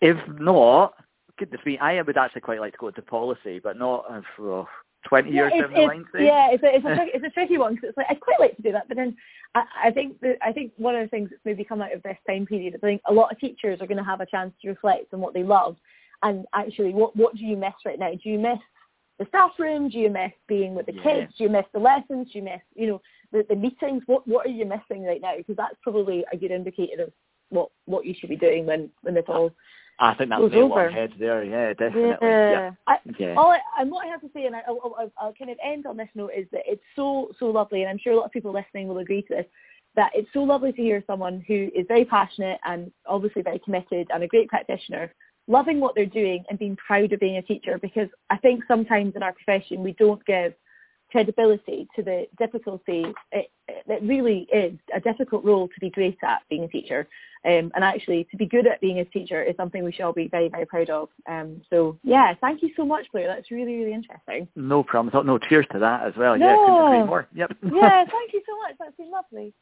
If 0.00 0.16
not, 0.28 0.94
goodness 1.38 1.60
me, 1.64 1.78
I 1.78 2.00
would 2.02 2.16
actually 2.16 2.42
quite 2.42 2.60
like 2.60 2.72
to 2.72 2.78
go 2.78 2.88
into 2.88 3.02
policy, 3.02 3.60
but 3.60 3.78
not. 3.78 4.04
Oh, 4.38 4.68
20 5.04 5.30
yeah, 5.30 5.34
years 5.34 5.52
down 5.60 5.72
the 5.72 5.80
line? 5.80 6.04
Yeah, 6.14 6.50
it's 6.50 6.62
a, 6.62 6.74
it's 6.74 6.84
a, 6.84 6.94
tricky, 6.94 7.10
it's 7.14 7.24
a 7.24 7.30
tricky 7.34 7.58
one 7.58 7.74
because 7.74 7.90
it's 7.90 7.96
like, 7.96 8.06
I'd 8.10 8.20
quite 8.20 8.40
like 8.40 8.56
to 8.56 8.62
do 8.62 8.72
that, 8.72 8.88
but 8.88 8.96
then 8.96 9.16
I, 9.54 9.64
I 9.86 9.90
think 9.90 10.20
that, 10.20 10.36
I 10.42 10.52
think 10.52 10.72
one 10.76 10.94
of 10.94 11.02
the 11.02 11.08
things 11.08 11.30
that's 11.30 11.44
maybe 11.44 11.64
come 11.64 11.80
out 11.80 11.92
of 11.92 12.02
this 12.02 12.18
time 12.28 12.46
period 12.46 12.74
is 12.74 12.80
I 12.82 12.86
think 12.86 13.02
a 13.06 13.12
lot 13.12 13.32
of 13.32 13.38
teachers 13.38 13.80
are 13.80 13.86
going 13.86 13.98
to 13.98 14.04
have 14.04 14.20
a 14.20 14.26
chance 14.26 14.52
to 14.62 14.68
reflect 14.68 15.14
on 15.14 15.20
what 15.20 15.34
they 15.34 15.42
love 15.42 15.76
and 16.22 16.46
actually 16.54 16.92
what, 16.92 17.14
what 17.16 17.36
do 17.36 17.44
you 17.44 17.56
miss 17.56 17.74
right 17.84 17.98
now? 17.98 18.10
Do 18.10 18.28
you 18.28 18.38
miss 18.38 18.58
the 19.18 19.26
staff 19.26 19.52
room? 19.58 19.88
Do 19.88 19.98
you 19.98 20.10
miss 20.10 20.32
being 20.46 20.74
with 20.74 20.86
the 20.86 20.94
yeah. 20.94 21.02
kids? 21.02 21.32
Do 21.36 21.44
you 21.44 21.50
miss 21.50 21.64
the 21.72 21.80
lessons? 21.80 22.28
Do 22.32 22.38
you 22.38 22.44
miss, 22.44 22.60
you 22.74 22.86
know, 22.86 23.02
the, 23.32 23.44
the 23.48 23.56
meetings? 23.56 24.02
What, 24.06 24.26
what 24.26 24.46
are 24.46 24.50
you 24.50 24.66
missing 24.66 25.04
right 25.04 25.20
now? 25.20 25.34
Because 25.36 25.56
that's 25.56 25.76
probably 25.82 26.24
a 26.32 26.36
good 26.36 26.50
indicator 26.50 27.04
of 27.04 27.12
what, 27.50 27.70
what 27.84 28.04
you 28.04 28.14
should 28.18 28.30
be 28.30 28.36
doing 28.36 28.66
when, 28.66 28.90
when 29.02 29.14
this 29.14 29.24
all 29.28 29.52
I 29.98 30.14
think 30.14 30.30
that's 30.30 30.40
Goes 30.40 30.52
nail 30.52 30.64
over. 30.64 30.88
on 30.88 30.92
head 30.92 31.12
there. 31.18 31.42
Yeah, 31.42 31.72
definitely. 31.72 32.28
Yeah. 32.28 32.72
I, 32.86 32.96
Yeah. 33.18 33.34
all 33.36 33.50
I, 33.50 33.60
and 33.80 33.90
what 33.90 34.06
I 34.06 34.10
have 34.10 34.20
to 34.20 34.30
say, 34.34 34.44
and 34.44 34.54
I, 34.54 34.60
I'll, 34.68 34.94
I'll, 34.98 35.12
I'll 35.18 35.32
kind 35.34 35.50
of 35.50 35.58
end 35.64 35.86
on 35.86 35.96
this 35.96 36.08
note, 36.14 36.32
is 36.36 36.46
that 36.52 36.62
it's 36.66 36.82
so 36.94 37.32
so 37.38 37.46
lovely, 37.46 37.82
and 37.82 37.90
I'm 37.90 37.98
sure 37.98 38.12
a 38.12 38.16
lot 38.16 38.26
of 38.26 38.32
people 38.32 38.52
listening 38.52 38.88
will 38.88 38.98
agree 38.98 39.22
to 39.22 39.34
this. 39.36 39.46
That 39.94 40.10
it's 40.14 40.28
so 40.34 40.42
lovely 40.42 40.72
to 40.72 40.82
hear 40.82 41.02
someone 41.06 41.42
who 41.48 41.70
is 41.74 41.86
very 41.88 42.04
passionate 42.04 42.58
and 42.66 42.92
obviously 43.06 43.40
very 43.40 43.58
committed 43.60 44.08
and 44.12 44.22
a 44.22 44.26
great 44.26 44.48
practitioner, 44.48 45.10
loving 45.48 45.80
what 45.80 45.94
they're 45.94 46.04
doing 46.04 46.44
and 46.50 46.58
being 46.58 46.76
proud 46.76 47.14
of 47.14 47.20
being 47.20 47.38
a 47.38 47.42
teacher. 47.42 47.78
Because 47.80 48.08
I 48.28 48.36
think 48.36 48.64
sometimes 48.68 49.16
in 49.16 49.22
our 49.22 49.32
profession 49.32 49.82
we 49.82 49.92
don't 49.92 50.24
give 50.26 50.52
credibility 51.16 51.88
to 51.96 52.02
the 52.02 52.26
difficulty. 52.38 53.06
It, 53.32 53.50
it 53.68 54.02
really 54.02 54.46
is 54.52 54.78
a 54.94 55.00
difficult 55.00 55.44
role 55.46 55.66
to 55.66 55.80
be 55.80 55.88
great 55.88 56.18
at 56.22 56.42
being 56.50 56.64
a 56.64 56.68
teacher. 56.68 57.08
Um, 57.46 57.72
and 57.74 57.82
actually, 57.82 58.26
to 58.30 58.36
be 58.36 58.44
good 58.44 58.66
at 58.66 58.82
being 58.82 58.98
a 58.98 59.04
teacher 59.06 59.42
is 59.42 59.56
something 59.56 59.82
we 59.82 59.92
should 59.92 60.02
all 60.02 60.12
be 60.12 60.28
very, 60.28 60.48
very 60.50 60.66
proud 60.66 60.90
of. 60.90 61.08
Um, 61.26 61.62
so, 61.70 61.98
yeah, 62.02 62.34
thank 62.42 62.62
you 62.62 62.70
so 62.76 62.84
much, 62.84 63.06
Blair. 63.12 63.28
That's 63.28 63.50
really, 63.50 63.76
really 63.76 63.94
interesting. 63.94 64.46
No 64.56 64.82
problem. 64.82 65.26
No, 65.26 65.38
cheers 65.38 65.64
to 65.72 65.78
that 65.78 66.06
as 66.06 66.12
well. 66.18 66.36
Yeah, 66.36 66.54
couldn't 66.54 66.86
agree 66.86 67.06
more. 67.06 67.28
Yep. 67.34 67.52
Yeah, 67.62 68.04
thank 68.10 68.34
you 68.34 68.42
so 68.46 68.56
much. 68.58 68.76
That's 68.78 68.96
been 68.96 69.10
lovely. 69.10 69.54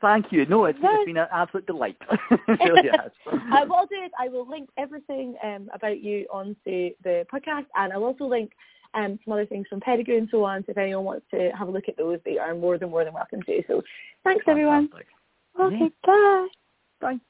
Thank 0.00 0.30
you. 0.30 0.44
No, 0.46 0.66
it's, 0.66 0.78
it's 0.80 1.06
been 1.06 1.16
an 1.16 1.26
absolute 1.32 1.66
delight. 1.66 1.96
it 2.30 2.60
really 2.60 2.90
has. 2.90 3.10
uh, 3.26 3.64
what 3.66 3.78
I'll 3.78 3.86
do 3.86 4.02
is 4.04 4.10
I 4.20 4.28
will 4.28 4.48
link 4.48 4.68
everything 4.76 5.36
um, 5.42 5.68
about 5.74 6.00
you 6.00 6.26
onto 6.30 6.90
the 7.02 7.26
podcast, 7.32 7.66
and 7.74 7.92
I'll 7.92 8.04
also 8.04 8.26
link 8.26 8.52
um, 8.96 9.18
some 9.24 9.32
other 9.32 9.46
things 9.46 9.66
from 9.68 9.80
Pedagoo 9.80 10.18
and 10.18 10.28
so 10.30 10.42
on. 10.44 10.62
So 10.62 10.72
if 10.72 10.78
anyone 10.78 11.04
wants 11.04 11.26
to 11.32 11.50
have 11.56 11.68
a 11.68 11.70
look 11.70 11.88
at 11.88 11.96
those, 11.96 12.18
they 12.24 12.38
are 12.38 12.54
more 12.54 12.78
than 12.78 12.90
more 12.90 13.04
than 13.04 13.14
welcome 13.14 13.42
to. 13.42 13.62
So 13.68 13.82
thanks, 14.24 14.44
everyone. 14.48 14.88
Fantastic. 14.88 15.08
Okay, 15.60 15.90
bye. 16.04 16.48
Bye. 17.00 17.20